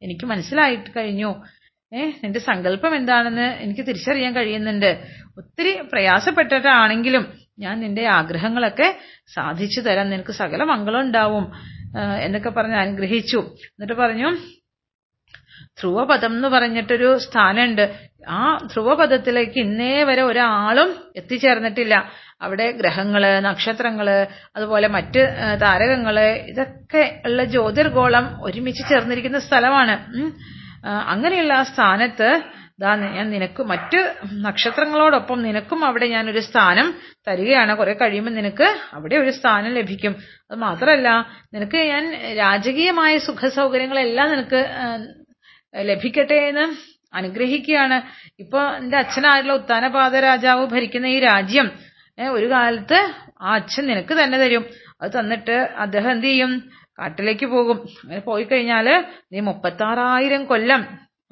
എനിക്ക് 0.03 0.27
മനസ്സിലായിട്ട് 0.33 0.91
കഴിഞ്ഞു. 0.97 1.31
ഏ 1.93 2.05
നിന്റെ 2.23 2.41
സങ്കല്പം 2.49 2.93
എന്താണെന്ന് 3.01 3.49
എനിക്ക് 3.65 3.83
തിരിച്ചറിയാൻ 3.89 4.33
കഴിയുന്നുണ്ട്. 4.37 4.91
ഒത്തിരി 5.41 5.73
പ്രയാസപ്പെട്ടിട്ടാണെങ്കിലും 5.93 7.25
ഞാൻ 7.59 7.81
നിന്റെ 7.81 8.05
ആഗ്രഹങ്ങളൊക്കെ 8.09 8.89
സാധിച്ചു 9.35 9.81
തരാം 9.81 10.11
നിനക്ക് 10.11 10.33
സകല 10.33 10.63
മംഗളം 10.63 11.01
ഉണ്ടാവും 11.01 11.45
എന്നൊക്കെ 12.21 12.49
പറഞ്ഞ് 12.49 12.75
അനുഗ്രഹിച്ചു. 12.75 13.41
എന്നിട്ട് 13.67 13.93
പറഞ്ഞു 13.93 14.31
ധ്രുവപദം 15.81 16.33
എന്ന് 16.33 16.49
പറഞ്ഞിട്ടൊരു 16.49 17.19
സ്ഥാനമുണ്ട്. 17.19 17.85
ആ 18.29 18.41
ധ്രുവപദത്തിലേക്ക് 18.73 19.59
ഇന്നേ 19.59 20.03
വരെ 20.03 20.23
ഒരാളും 20.23 20.91
എത്തിച്ചേർന്നിട്ടില്ല. 21.17 21.95
അവിടെ 22.43 22.71
ഗ്രഹങ്ങൾ 22.71 23.41
നക്ഷത്രങ്ങൾ 23.41 24.09
അതുപോലെ 24.57 24.89
മറ്റ് 24.89 25.23
താരകങ്ങൾ 25.63 26.21
ഇതൊക്കെ 26.21 27.21
ഉള്ള 27.27 27.45
ജ്യോതിർഗോളം 27.45 28.27
ഒരുമിച്ച് 28.43 28.83
ചേർന്നിരിക്കുന്ന 28.89 29.39
സ്ഥലമാണ്. 29.39 29.95
അങ്ങനെയുള്ള 30.87 31.53
ആ 31.53 31.63
സ്ഥാനത്ത് 31.63 32.31
ദാ 32.79 32.91
ഞാൻ 33.17 33.27
നിനക്ക് 33.31 33.63
മറ്റ് 33.63 33.99
നക്ഷത്രങ്ങളോടൊപ്പം 34.47 35.39
നിനക്കും 35.43 35.81
അവിടെ 35.89 36.07
ഞാൻ 36.15 36.25
ഒരു 36.31 36.41
സ്ഥാനം 36.47 36.87
തരികയാണ്. 37.29 37.73
കുറെ 37.81 37.93
കഴിയുമ്പോൾ 38.01 38.35
നിനക്ക് 38.39 38.67
അവിടെ 38.97 39.17
ഒരു 39.17 39.33
സ്ഥാനം 39.39 39.71
ലഭിക്കും. 39.79 40.15
അത് 40.51 40.59
മാത്രമല്ല 40.59 41.09
നിനക്ക് 41.55 41.79
ഞാൻ 41.93 42.05
രാജകീയമായ 42.37 43.19
സുഖ 43.27 43.49
സൗകര്യങ്ങളെല്ലാം 43.59 44.31
നിനക്ക് 44.35 44.61
ലഭിക്കട്ടെ 45.75 46.39
എന്ന് 46.51 46.67
അനുഗ്രഹിക്കുകയാണ്. 47.15 47.99
ഇപ്പൊ 48.43 48.61
എന്റെ 48.81 48.97
അച്ഛനായിട്ടുള്ള 49.03 49.57
ഉത്താനപാത 49.61 50.15
രാജാവ് 50.29 50.65
ഭരിക്കുന്ന 50.67 51.07
ഈ 51.07 51.19
രാജ്യം 51.21 51.69
ഒരു 52.19 52.47
കാലത്ത് 52.55 52.99
ആ 53.43 53.55
അച്ഛൻ 53.59 53.85
നിനക്ക് 53.87 54.15
തന്നെ 54.23 54.39
തരും. 54.39 54.65
അത് 55.03 55.11
തന്നിട്ട് 55.19 55.57
അദ്ദേഹം 55.85 56.11
എന്ത് 56.11 56.27
ചെയ്യും? 56.27 56.53
കാട്ടിലേക്ക് 56.99 57.47
പോകും. 57.47 57.79
അങ്ങനെ 58.03 58.21
പോയി 58.21 58.45
കഴിഞ്ഞാൽ 58.45 58.87
നീ 59.33 59.41
മുപ്പത്താറായിരം 59.51 60.45
കൊല്ലം 60.53 60.83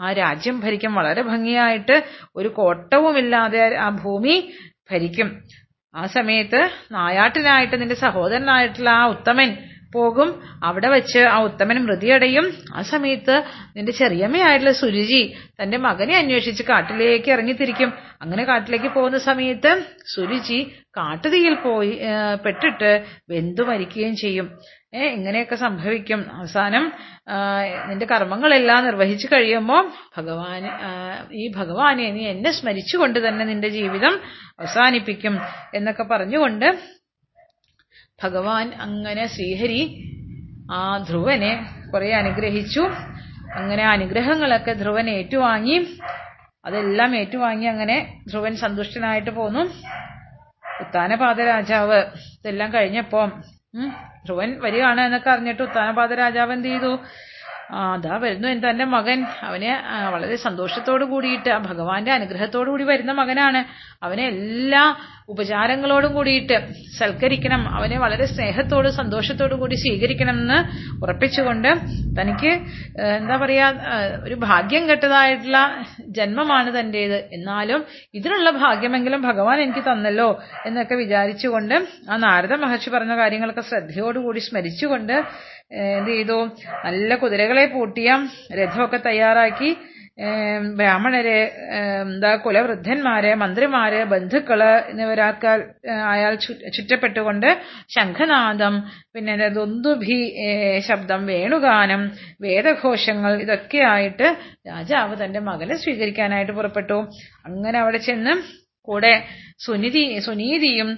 ആ 0.03 0.13
രാജ്യം 0.13 0.61
ഭരിക്കും 0.61 0.95
വളരെ 0.95 1.23
ഭംഗിയായിട്ട് 1.23 1.97
ഒരു 2.37 2.49
കോട്ടവുമില്ലാതെ 2.49 3.77
ആ 3.77 3.89
ഭൂമി 4.03 4.37
ഭരിക്കും. 4.91 5.29
ആ 5.95 6.07
സമയത്ത് 6.07 6.61
നായാട്ടിനായിട്ട് 6.93 7.81
നിന്റെ 7.81 7.95
സഹോദരനായിട്ടുള്ള 7.95 8.91
ആ 8.91 9.05
ഉത്തമൻ 9.07 9.51
പോകും. 9.95 10.29
അവിടെ 10.65 10.89
വെച്ച് 10.89 11.19
ആ 11.19 11.37
ഉത്തമൻ 11.43 11.79
മൃതിയടയും. 11.87 12.47
ആ 12.75 12.83
സമയത്ത് 12.93 13.35
നിന്റെ 13.77 13.93
ചെറിയമ്മയായിട്ടുള്ള 13.93 14.73
സുരുചി 14.73 15.23
തന്റെ 15.63 15.79
മകനെ 15.79 16.17
അന്വേഷിച്ച് 16.19 16.63
കാട്ടിലേക്ക് 16.63 17.31
ഇറങ്ങിത്തിരിക്കും. 17.33 17.93
അങ്ങനെ 18.23 18.45
കാട്ടിലേക്ക് 18.45 18.91
പോകുന്ന 18.95 19.19
സമയത്ത് 19.19 19.73
സുരുചി 20.15 20.61
കാട്ടുതീയിൽ 20.97 21.55
പോയി 21.55 21.93
പെട്ടിട്ട് 22.45 22.91
വെന്തു 23.31 23.63
മരിക്കുകയും 23.63 24.17
ചെയ്യും. 24.17 24.49
ഏ 24.95 25.03
ഇങ്ങനെയൊക്കെ 25.09 25.55
സംഭവിക്കും. 25.55 26.21
അവസാനം 26.33 26.85
നിന്റെ 27.89 28.07
കർമ്മങ്ങളെല്ലാം 28.07 28.85
നിർവഹിച്ചു 28.85 29.29
കഴിയുമ്പോൾ 29.33 29.83
ഭഗവാൻ 30.17 30.63
ഈ 31.33 31.45
ഭഗവാനെ 31.57 32.07
നീ 32.13 32.25
എന്നെ 32.27 32.51
സ്മരിച്ചുകൊണ്ട് 32.51 33.29
തന്നെ 33.29 33.45
നിന്റെ 33.45 33.69
ജീവിതം 33.69 34.15
അവസാനിപ്പിക്കും 34.61 35.37
എന്നൊക്കെ 35.75 36.03
പറഞ്ഞുകൊണ്ട് 36.03 36.67
ഭഗവാൻ 38.25 38.67
അങ്ങനെ 38.81 39.27
ശ്രീഹരി 39.27 39.81
ആ 40.73 40.97
ധ്രുവനെ 41.09 41.53
കുറെ 41.95 42.11
അനുഗ്രഹിച്ചു. 42.15 42.83
അങ്ങനെ 43.55 43.85
അനുഗ്രഹങ്ങളൊക്കെ 43.85 44.73
ധ്രുവൻ 44.73 45.11
ഏറ്റുവാങ്ങി. 45.11 45.79
അതെല്ലാം 46.65 47.17
ഏറ്റുവാങ്ങി 47.17 47.67
അങ്ങനെ 47.67 47.97
ധ്രുവൻ 48.31 48.57
സന്തുഷ്ടനായിട്ട് 48.57 49.31
പോന്നു. 49.31 49.63
ഉത്താനപാത 50.81 51.41
രാജാവ് 51.41 51.99
ഇതെല്ലാം 52.39 52.75
കഴിഞ്ഞപ്പോ 52.75 53.27
ധ്രുവൻ 54.25 54.61
വരികയാണ് 54.61 55.01
എന്നൊക്കെ 55.01 55.31
അറിഞ്ഞിട്ട് 55.31 55.63
ഉത്താനപാത 55.63 56.13
രാജാവ് 56.15 56.53
എന്ത് 56.53 56.69
ചെയ്തു? 56.69 56.93
അതാ 57.73 58.17
വരുന്നു 58.17 58.49
തന്റെ 58.49 58.85
മകൻ. 58.85 59.27
അവനെ 59.43 59.71
വളരെ 60.11 60.37
സന്തോഷത്തോടു 60.37 61.05
കൂടിയിട്ട് 61.05 61.53
ഭഗവാന്റെ 61.59 62.13
അനുഗ്രഹത്തോടു 62.13 62.71
കൂടി 62.71 62.85
വരുന്ന 62.85 63.13
മകനാണ്. 63.13 63.61
അവനെ 64.05 64.25
എല്ലാ 64.27 64.97
ഉപചാരങ്ങളോടും 65.29 66.13
കൂടിയിട്ട് 66.15 66.57
സൽക്കരിക്കണം 66.99 67.63
അവനെ 67.77 67.97
വളരെ 67.99 68.27
സ്നേഹത്തോടും 68.27 68.93
സന്തോഷത്തോടും 68.93 69.59
കൂടി 69.61 69.77
സ്വീകരിക്കണം 69.83 70.37
എന്ന് 70.43 70.59
ഉറപ്പിച്ചുകൊണ്ട് 71.05 71.71
തനിക്ക് 72.19 72.53
എന്താ 73.19 73.37
പറയാ 73.37 73.67
ഒരു 74.25 74.37
ഭാഗ്യം 74.47 74.85
കെട്ടതായിട്ടുള്ള 74.89 75.61
ജന്മമാണ് 76.19 76.71
തന്റേത് 76.79 77.19
എന്നാലും 77.33 77.81
ഇതിനുള്ള 78.15 78.51
ഭാഗ്യമെങ്കിലും 78.61 79.23
ഭഗവാൻ 79.23 79.61
എനിക്ക് 79.63 79.85
തന്നല്ലോ 79.89 80.29
എന്നൊക്കെ 80.67 80.97
വിചാരിച്ചുകൊണ്ട് 81.03 81.77
ആ 82.11 82.17
നാരദ 82.25 82.55
മഹർഷി 82.65 82.91
പറഞ്ഞ 82.91 83.17
കാര്യങ്ങളൊക്കെ 83.17 83.65
ശ്രദ്ധയോടുകൂടി 83.71 84.43
സ്മരിച്ചുകൊണ്ട് 84.49 85.17
എന്ത് 85.83 86.11
ചെയ്തു? 86.11 86.39
നല്ല 86.85 87.15
കുതിരകളെ 87.15 87.65
പൂട്ടിയ 87.75 88.09
രഥമൊക്കെ 88.59 88.99
തയ്യാറാക്കി 89.07 89.71
ബ്രാഹ്മണരെ 90.77 91.39
എന്താ 92.03 92.31
കുലവൃദ്ധന്മാര് 92.43 93.31
മന്ത്രിമാര് 93.43 94.01
ബന്ധുക്കൾ 94.11 94.61
എന്നിവരാക്കാൽ 94.91 95.61
അയാൾ 96.09 96.33
ചുറ്റപ്പെട്ടുകൊണ്ട് 96.77 97.49
ശംഖനാദം 97.91 98.75
പിന്നെ 99.15 99.49
ദുന്ദുഭി 99.57 100.19
ഏ, 100.45 100.49
ശബ്ദം 100.89 101.23
വേണുഗാനം 101.27 102.03
വേദഘോഷങ്ങൾ 102.43 103.33
ഇതൊക്കെയായിട്ട് 103.43 104.29
രാജാവ് 104.69 105.17
തന്റെ 105.23 105.41
മകനെ 105.49 105.77
സ്വീകരിക്കാനായിട്ട് 105.83 106.53
പുറപ്പെട്ടു. 106.53 106.99
അങ്ങനെ 107.45 107.79
അവിടെ 107.79 108.01
ചെന്ന് 108.07 108.35
കൂടെ 108.89 109.13
സുനിധി 109.65 110.05
സുനീതിയും 110.27 110.89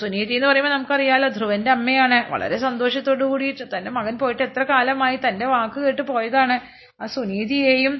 സുനീതി 0.00 0.32
എന്ന് 0.36 0.48
പറയുമ്പോൾ 0.48 0.72
നമുക്കറിയാലോ 0.72 1.28
ധ്രുവന്റെ 1.36 1.70
അമ്മയാണ്. 1.76 2.18
വളരെ 2.32 2.56
സന്തോഷത്തോടു 2.66 3.24
കൂടി 3.30 3.46
തന്റെ 3.74 3.90
മകൻ 3.98 4.14
പോയിട്ട് 4.18 4.42
എത്ര 4.48 4.62
കാലമായി 4.62 5.16
തന്റെ 5.24 5.46
വാക്ക് 5.54 5.78
കേട്ട് 5.86 6.02
പോയതാണ്. 6.10 6.56
ആ 7.00 7.06
സുനീതിയെയും 7.16 7.94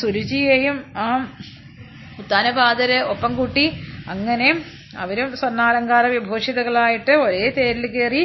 സുരുചിയെയും 0.00 0.76
ആ 1.04 1.06
ഉത്താനപാതരെ 2.22 2.98
ഒപ്പം 3.14 3.32
കൂട്ടി 3.40 3.66
അങ്ങനെ 4.14 4.48
അവരും 5.02 5.28
സ്വർണാലങ്കാര 5.40 6.04
വിഭൂഷിതകളായിട്ട് 6.14 7.12
ഒരേ 7.24 7.44
തേരിൽ 7.58 7.84
കയറി 7.94 8.22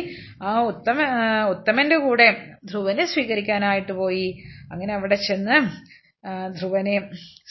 ആ 0.48 0.52
ഉത്തമ 0.70 0.98
ഉത്തമന്റെ 1.54 1.98
കൂടെ 2.06 2.28
ധ്രുവനെ 2.70 3.06
സ്വീകരിക്കാനായിട്ട് 3.14 3.94
പോയി. 4.02 4.28
അങ്ങനെ 4.72 4.92
അവിടെ 4.98 5.18
ചെന്ന് 5.28 5.58
ധ്രുവനെ 6.58 6.96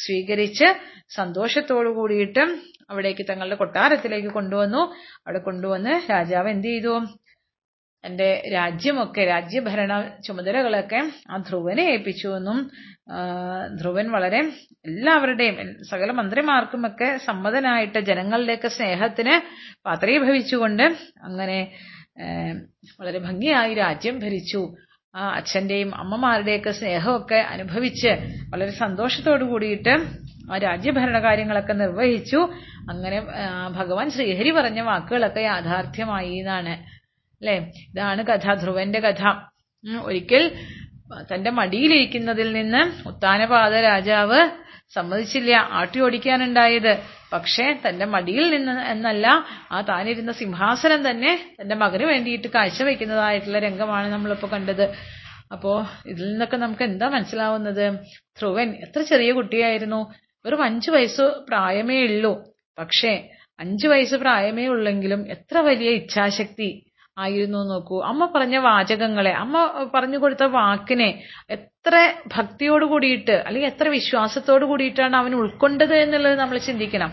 സ്വീകരിച്ച് 0.05 0.69
സന്തോഷത്തോടു 1.15 1.89
കൂടിയിട്ട് 1.89 2.45
അവിടേക്ക് 2.91 3.25
തങ്ങളുടെ 3.31 3.55
കൊട്ടാരത്തിലേക്ക് 3.55 4.29
കൊണ്ടുവന്നു. 4.29 4.83
അവിടെ 5.27 5.39
കൊണ്ടുവന്ന് 5.39 6.11
രാജാവ് 6.11 6.49
എന്ത് 6.49 6.69
ചെയ്തു? 6.69 6.95
എന്റെ 8.05 8.43
രാജ്യമൊക്കെ 8.53 9.25
രാജ്യഭരണ 9.25 9.93
ചുമതലകളൊക്കെ 10.27 11.01
ആ 11.31 11.37
ധ്രുവനെ 11.37 11.83
ഏൽപ്പിച്ചു 11.83 12.29
എന്നും 12.29 12.59
ധ്രുവൻ 13.81 14.07
വളരെ 14.11 14.41
എല്ലാവരുടെയും 14.87 15.57
സകല 15.91 16.11
മന്ത്രിമാർക്കുമൊക്കെ 16.11 17.17
സമ്മതനായിട്ട് 17.25 17.99
ജനങ്ങളുടെയൊക്കെ 17.99 18.69
സ്നേഹത്തിന് 18.69 19.35
പാത്രീഭവിച്ചുകൊണ്ട് 19.87 20.83
അങ്ങനെ 21.23 21.59
വളരെ 23.01 23.19
ഭംഗിയായി 23.19 23.75
രാജ്യം 23.75 24.19
ഭരിച്ചു. 24.19 24.63
ആ 25.17 25.29
അച്ഛന്റെയും 25.29 25.95
അമ്മമാരുടെയൊക്കെ 25.97 26.71
സ്നേഹമൊക്കെ 26.71 27.35
അനുഭവിച്ച് 27.35 28.09
വളരെ 28.51 28.71
സന്തോഷത്തോടു 28.71 29.45
കൂടിയിട്ട് 29.45 29.95
ആ 30.53 30.57
രാജ്യഭരണ 30.59 31.19
കാര്യങ്ങളൊക്കെ 31.23 31.73
നിർവഹിച്ചു. 31.73 32.37
അങ്ങനെ 32.91 33.23
ഭഗവാൻ 33.71 34.11
ശ്രീഹരി 34.11 34.51
പറഞ്ഞ 34.51 34.81
വാക്കുകളൊക്കെ 34.81 35.41
യാഥാർത്ഥ്യമായി 35.41 36.35
എന്നാണ്. 36.35 36.75
അല്ലെ? 37.41 37.73
ഇതാണ് 37.89 38.23
കഥ 38.23 38.55
ധ്രുവന്റെ 38.55 39.01
കഥ. 39.01 39.23
ഒരിക്കൽ 40.03 40.51
തന്റെ 41.35 41.51
മടിയിലിരിക്കുന്നതിൽ 41.51 42.53
നിന്ന് 42.53 43.09
ഉത്താനപാത 43.09 43.75
രാജാവ് 43.75 44.41
സമ്മതിച്ചില്ല. 44.93 45.55
ആട്ടി 45.55 46.01
ഓടിക്കാനുണ്ടായത്. 46.01 46.99
പക്ഷേ 47.33 47.81
തന്റെ 47.89 48.05
മടിയിൽ 48.05 48.51
നിന്ന് 48.51 48.81
എന്നല്ല 48.81 49.45
ആ 49.73 49.81
താനിരുന്ന 49.81 50.33
സിംഹാസനം 50.33 51.11
തന്നെ 51.11 51.57
തന്റെ 51.61 51.75
മകന് 51.75 52.05
വേണ്ടിയിട്ട് 52.05 52.49
കാഴ്ചവെക്കുന്നതായിട്ടുള്ള 52.49 53.59
രംഗമാണ് 53.59 54.13
നമ്മളിപ്പോ 54.13 54.49
കണ്ടത്. 54.49 54.95
അപ്പോ 55.53 55.87
ഇതിൽ 56.07 56.31
നിന്നൊക്കെ 56.31 56.57
നമുക്ക് 56.57 56.83
എന്താ 56.83 57.09
മനസ്സിലാവുന്നത്? 57.09 57.99
ധ്രുവൻ 58.39 58.71
എത്ര 58.71 59.03
ചെറിയ 59.03 59.33
കുട്ടിയായിരുന്നു. 59.33 60.15
വെറും 60.47 60.63
അഞ്ചു 60.63 60.91
വയസ്സ് 60.91 61.23
പ്രായമേ 61.23 62.03
ഉള്ളൂ. 62.03 62.45
പക്ഷേ 62.79 63.29
അഞ്ചു 63.61 63.89
വയസ്സ് 63.89 64.15
പ്രായമേ 64.15 64.67
ഉള്ളെങ്കിലും 64.67 65.31
എത്ര 65.31 65.59
വലിയ 65.59 65.91
ഇച്ഛാശക്തി 65.91 66.84
ആയിരുന്നു 67.19 67.59
നോക്കൂ. 67.65 68.03
അമ്മ 68.03 68.33
പറഞ്ഞ 68.35 68.57
വാചകങ്ങളെ 68.57 69.33
അമ്മ 69.33 69.91
പറഞ്ഞു 69.95 70.19
കൊടുത്ത 70.19 70.45
വാക്കിനെ 70.45 71.23
എത്ര 71.51 72.13
ഭക്തിയോട് 72.37 72.85
കൂടിയിട്ട് 72.85 73.33
അല്ലെങ്കിൽ 73.47 73.69
എത്ര 73.69 73.89
വിശ്വാസത്തോട് 73.89 74.65
കൂടിയിട്ടാണ് 74.65 75.17
അവൻ 75.17 75.35
ഉൾക്കൊണ്ടത് 75.35 75.95
എന്നുള്ളത് 75.95 76.39
നമ്മൾ 76.39 76.59
ചിന്തിക്കണം. 76.59 77.13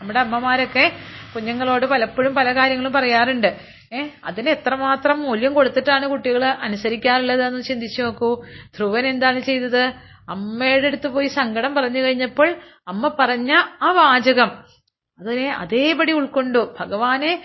നമ്മുടെ 0.00 0.20
അമ്മമാരൊക്കെ 0.20 0.92
കുഞ്ഞുങ്ങളോട് 1.34 1.86
പലപ്പോഴും 1.86 2.34
പല 2.34 2.54
കാര്യങ്ങളും 2.54 2.92
പറയാറുണ്ട്. 2.92 3.56
ഏ 3.92 4.08
അതിന് 4.24 4.48
എത്രമാത്രം 4.48 5.22
മൂല്യം 5.22 5.54
കൊടുത്തിട്ടാണ് 5.54 6.06
കുട്ടികൾ 6.06 6.44
അനുസരിക്കാറുള്ളത് 6.44 7.42
എന്ന് 7.42 7.62
ചിന്തിച്ചു 7.62 8.02
നോക്കൂ. 8.02 8.44
ധ്രുവൻ 8.76 9.06
എന്താണ് 9.06 9.40
ചെയ്തത്? 9.40 9.92
അമ്മയുടെ 10.28 10.86
അടുത്ത് 10.86 11.08
പോയി 11.08 11.26
സങ്കടം 11.26 11.74
പറഞ്ഞു 11.74 12.00
കഴിഞ്ഞപ്പോൾ 12.02 12.56
അമ്മ 12.88 13.08
പറഞ്ഞ 13.18 13.52
ആ 13.82 13.90
വാചകം. 13.92 14.50
അതിനെ 15.20 15.52
അതേപടി 15.52 16.12
ഉൾക്കൊണ്ടു. 16.12 16.76
ഭഗവാനെ 16.80 17.42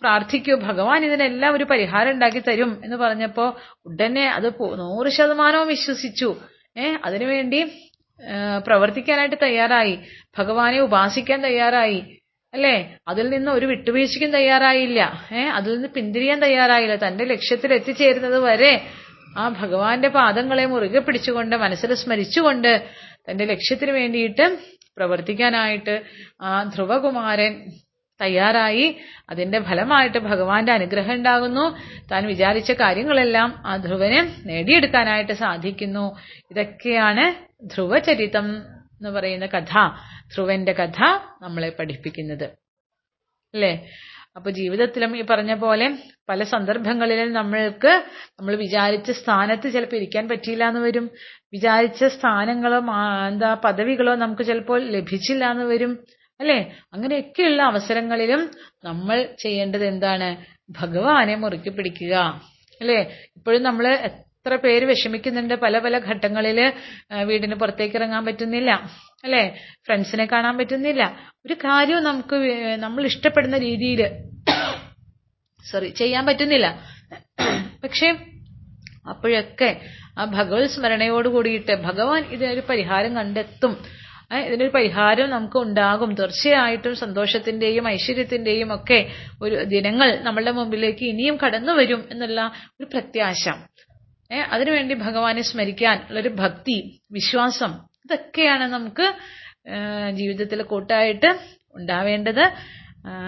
പ്രാർത്ഥിക്കൂ 0.00 0.54
ഭഗവാൻ 0.54 1.04
ഇതിനെല്ലാം 1.04 1.54
ഒരു 1.54 1.64
പരിഹാരം 1.64 2.10
ഉണ്ടാക്കി 2.10 2.38
തരും 2.38 2.80
എന്ന് 2.84 2.96
പറഞ്ഞപ്പോ 2.96 3.58
ഉടനെ 3.86 4.30
അത് 4.30 4.52
നൂറ് 4.60 5.08
ശതമാനവും 5.08 5.68
വിശ്വസിച്ചു. 5.68 6.36
ഏ 6.78 6.94
അതിനുവേണ്ടി 7.04 7.64
പ്രവർത്തിക്കാനായിട്ട് 8.66 9.36
തയ്യാറായി. 9.42 9.98
ഭഗവാനെ 10.38 10.80
ഉപാസിക്കാൻ 10.80 11.40
തയ്യാറായി. 11.40 12.18
അല്ലേ? 12.54 12.96
അതിൽ 13.08 13.28
നിന്ന് 13.28 13.50
ഒരു 13.50 13.66
വിട്ടുവീഴ്ചയ്ക്കും 13.66 14.30
തയ്യാറായില്ല. 14.30 15.00
ഏഹ് 15.32 15.48
അതിൽ 15.48 15.74
നിന്ന് 15.74 15.88
പിന്തിരിയാൻ 15.88 16.40
തയ്യാറായില്ല. 16.40 17.06
തന്റെ 17.06 17.24
ലക്ഷ്യത്തിൽ 17.24 17.74
എത്തിച്ചേരുന്നത് 17.74 18.38
വരെ 18.38 18.86
ആ 19.38 19.48
ഭഗവാന്റെ 19.48 20.08
പാദങ്ങളെ 20.08 20.66
മുറുകെ 20.66 20.98
പിടിച്ചുകൊണ്ട് 20.98 21.56
മനസ്സിൽ 21.56 21.94
സ്മരിച്ചുകൊണ്ട് 21.94 22.86
തന്റെ 23.30 23.44
ലക്ഷ്യത്തിന് 23.44 23.90
വേണ്ടിയിട്ട് 23.90 24.58
പ്രവർത്തിക്കാനായിട്ട് 24.96 26.02
ആ 26.42 26.62
ധ്രുവകുമാരൻ 26.62 27.66
തയ്യാറായി. 28.20 28.96
അതിന്റെ 29.30 29.60
ഫലമായിട്ട് 29.62 30.18
ഭഗവാന്റെ 30.18 30.72
അനുഗ്രഹം 30.72 31.14
ഉണ്ടാകുന്നു. 31.14 31.78
താൻ 32.10 32.26
വിചാരിച്ച 32.26 32.72
കാര്യങ്ങളെല്ലാം 32.72 33.62
ആ 33.66 33.76
ധ്രുവന് 33.76 34.48
നേടിയെടുക്കാനായിട്ട് 34.48 35.32
സാധിക്കുന്നു. 35.32 36.16
ഇതൊക്കെയാണ് 36.50 37.54
ധ്രുവചരിതം 37.64 38.56
എന്ന് 38.64 39.10
പറയുന്ന 39.10 39.46
കഥ. 39.46 39.88
ധ്രുവന്റെ 40.34 40.72
കഥ 40.72 41.02
നമ്മളെ 41.42 41.72
പഠിപ്പിക്കുന്നത്. 41.78 42.44
അല്ലേ? 43.54 43.88
അപ്പൊ 44.36 44.50
ജീവിതത്തിലും 44.50 45.16
ഈ 45.16 45.22
പറഞ്ഞ 45.22 45.54
പോലെ 45.54 45.98
പല 46.28 46.44
സന്ദർഭങ്ങളിലും 46.44 47.32
നമ്മൾക്ക് 47.32 48.04
നമ്മൾ 48.30 48.54
വിചാരിച്ച 48.54 49.10
സ്ഥാനത്ത് 49.10 49.72
ചിലപ്പോൾ 49.72 49.96
ഇരിക്കാൻ 49.96 50.28
പറ്റിയില്ല 50.28 50.68
എന്ന് 50.68 50.80
വരും. 50.80 51.10
വിചാരിച്ച 51.52 52.04
സ്ഥാനങ്ങളോ 52.04 52.78
എന്താ 53.28 53.54
പദവികളോ 53.64 54.14
നമുക്ക് 54.14 54.42
ചിലപ്പോൾ 54.42 54.82
ലഭിച്ചില്ല 54.82 55.50
എന്ന് 55.50 55.64
വരും. 55.64 56.04
അല്ലേ? 56.40 56.76
അങ്ങനെയൊക്കെയുള്ള 56.92 57.62
അവസരങ്ങളിലും 57.62 58.50
നമ്മൾ 58.84 59.28
ചെയ്യേണ്ടത് 59.42 59.86
എന്താണ്? 59.86 60.36
ഭഗവാനെ 60.70 61.34
മുറുക്കി 61.34 61.68
പിടിക്കുക. 61.68 62.14
അല്ലേ? 62.80 63.00
ഇപ്പോഴും 63.36 63.62
നമ്മൾ 63.62 63.88
എത്ര 63.88 64.56
പേര് 64.56 64.84
വിഷമിക്കുന്നുണ്ട്. 64.84 65.54
പല 65.54 65.78
പല 65.78 65.98
ഘട്ടങ്ങളിൽ 65.98 66.72
ആ, 67.12 67.20
വീടിന് 67.20 67.54
പുറത്തേക്ക് 67.54 67.96
ഇറങ്ങാൻ 67.96 68.24
പറ്റുന്നില്ല. 68.24 68.70
അല്ലേ? 69.24 69.58
ഫ്രണ്ട്സിനെ 69.86 70.24
കാണാൻ 70.26 70.58
പറ്റുന്നില്ല. 70.58 71.20
ഒരു 71.46 71.54
കാര്യവും 71.54 72.04
നമുക്ക് 72.04 72.36
നമ്മൾ 72.76 73.06
ഇഷ്ടപ്പെടുന്ന 73.06 73.58
രീതിയിൽ 73.58 74.10
സോറി 75.70 75.88
ചെയ്യാൻ 75.88 76.26
പറ്റുന്നില്ല. 76.26 76.84
പക്ഷേ 77.84 78.16
അപ്പോഴൊക്കെ 79.08 79.80
ആ 80.18 80.24
ഭഗവത് 80.24 80.66
സ്മരണയോട് 80.66 81.28
കൂടിയിട്ട് 81.28 81.74
ഭഗവാൻ 81.74 82.24
ഇതിനൊരു 82.24 82.60
പരിഹാരം 82.60 83.16
കണ്ടെത്തും. 83.16 84.03
ഇതിനൊരു 84.30 84.70
പരിഹാരം 84.70 85.30
നമുക്ക് 85.30 85.56
ഉണ്ടാകും 85.56 86.14
തീർച്ചയായിട്ടും 86.14 86.94
സന്തോഷത്തിന്റെയും 86.94 87.88
ഐശ്വര്യത്തിന്റെയും 87.88 88.74
ഒക്കെ 88.74 88.98
ഒരു 89.42 89.64
ദിനങ്ങൾ 89.64 90.10
നമ്മളുടെ 90.22 90.50
മുമ്പിലേക്ക് 90.50 91.04
ഇനിയും 91.04 91.36
കടന്നു 91.36 91.72
വരും 91.72 92.08
എന്നുള്ള 92.10 92.40
ഒരു 92.80 92.86
പ്രത്യാശ. 92.92 93.44
അതിനുവേണ്ടി 94.52 94.94
ഭഗവാനെ 94.94 95.42
സ്മരിക്കാൻ 95.42 95.96
ഉള്ളൊരു 96.08 96.28
ഭക്തി 96.28 96.78
വിശ്വാസം 97.12 97.72
ഇതൊക്കെയാണ് 98.04 98.64
നമുക്ക് 98.72 99.06
ജീവിതത്തിൽ 100.10 100.62
കൂട്ടായിട്ട് 100.62 101.30
ഉണ്ടാവേണ്ടത്. 101.74 102.44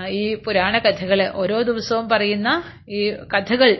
ഈ 0.08 0.22
പുരാണ 0.34 0.78
കഥകൾ 0.78 1.20
ഓരോ 1.34 1.62
ദിവസവും 1.62 2.08
പറയുന്ന 2.08 2.48
ഈ 2.88 3.00
കഥകൾ 3.34 3.70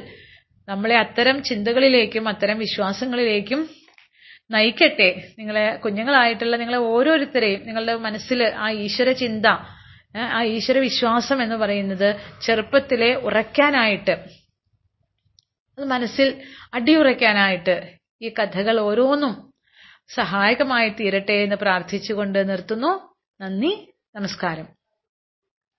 നമ്മളെ 0.68 0.96
അത്തരം 0.96 1.42
ചിന്തകളിലേക്കും 1.42 2.28
അത്തരം 2.28 2.58
വിശ്വാസങ്ങളിലേക്കും 2.58 3.60
നയിക്കട്ടെ. 4.50 5.32
നിങ്ങളെ 5.38 5.76
കുഞ്ഞുങ്ങളായിട്ടുള്ള 5.76 6.56
നിങ്ങളെ 6.56 6.78
ഓരോരുത്തരെയും 6.78 7.66
നിങ്ങളുടെ 7.66 7.94
മനസ്സിൽ 7.96 8.42
ആ 8.42 8.70
ഈശ്വര 8.70 9.12
ചിന്ത 9.12 9.46
ആ 10.16 10.42
ഈശ്വര 10.42 10.78
വിശ്വാസം 10.78 11.42
എന്ന് 11.42 11.56
പറയുന്നത് 11.56 12.16
ചെറുപ്പത്തിലെ 12.42 13.14
ഉറയ്ക്കാനായിട്ട് 13.14 14.14
അത് 15.78 15.84
മനസ്സിൽ 15.84 16.28
അടിയുറയ്ക്കാനായിട്ട് 16.74 17.96
ഈ 18.22 18.28
കഥകൾ 18.28 18.80
ഓരോന്നും 18.80 19.52
സഹായകമായി 20.14 20.88
തീരട്ടെ 20.88 21.32
എന്ന് 21.32 21.56
പ്രാർത്ഥിച്ചുകൊണ്ട് 21.56 22.48
നിർത്തുന്നു. 22.48 22.92
നന്ദി 23.40 23.72
നമസ്കാരം. 24.14 24.75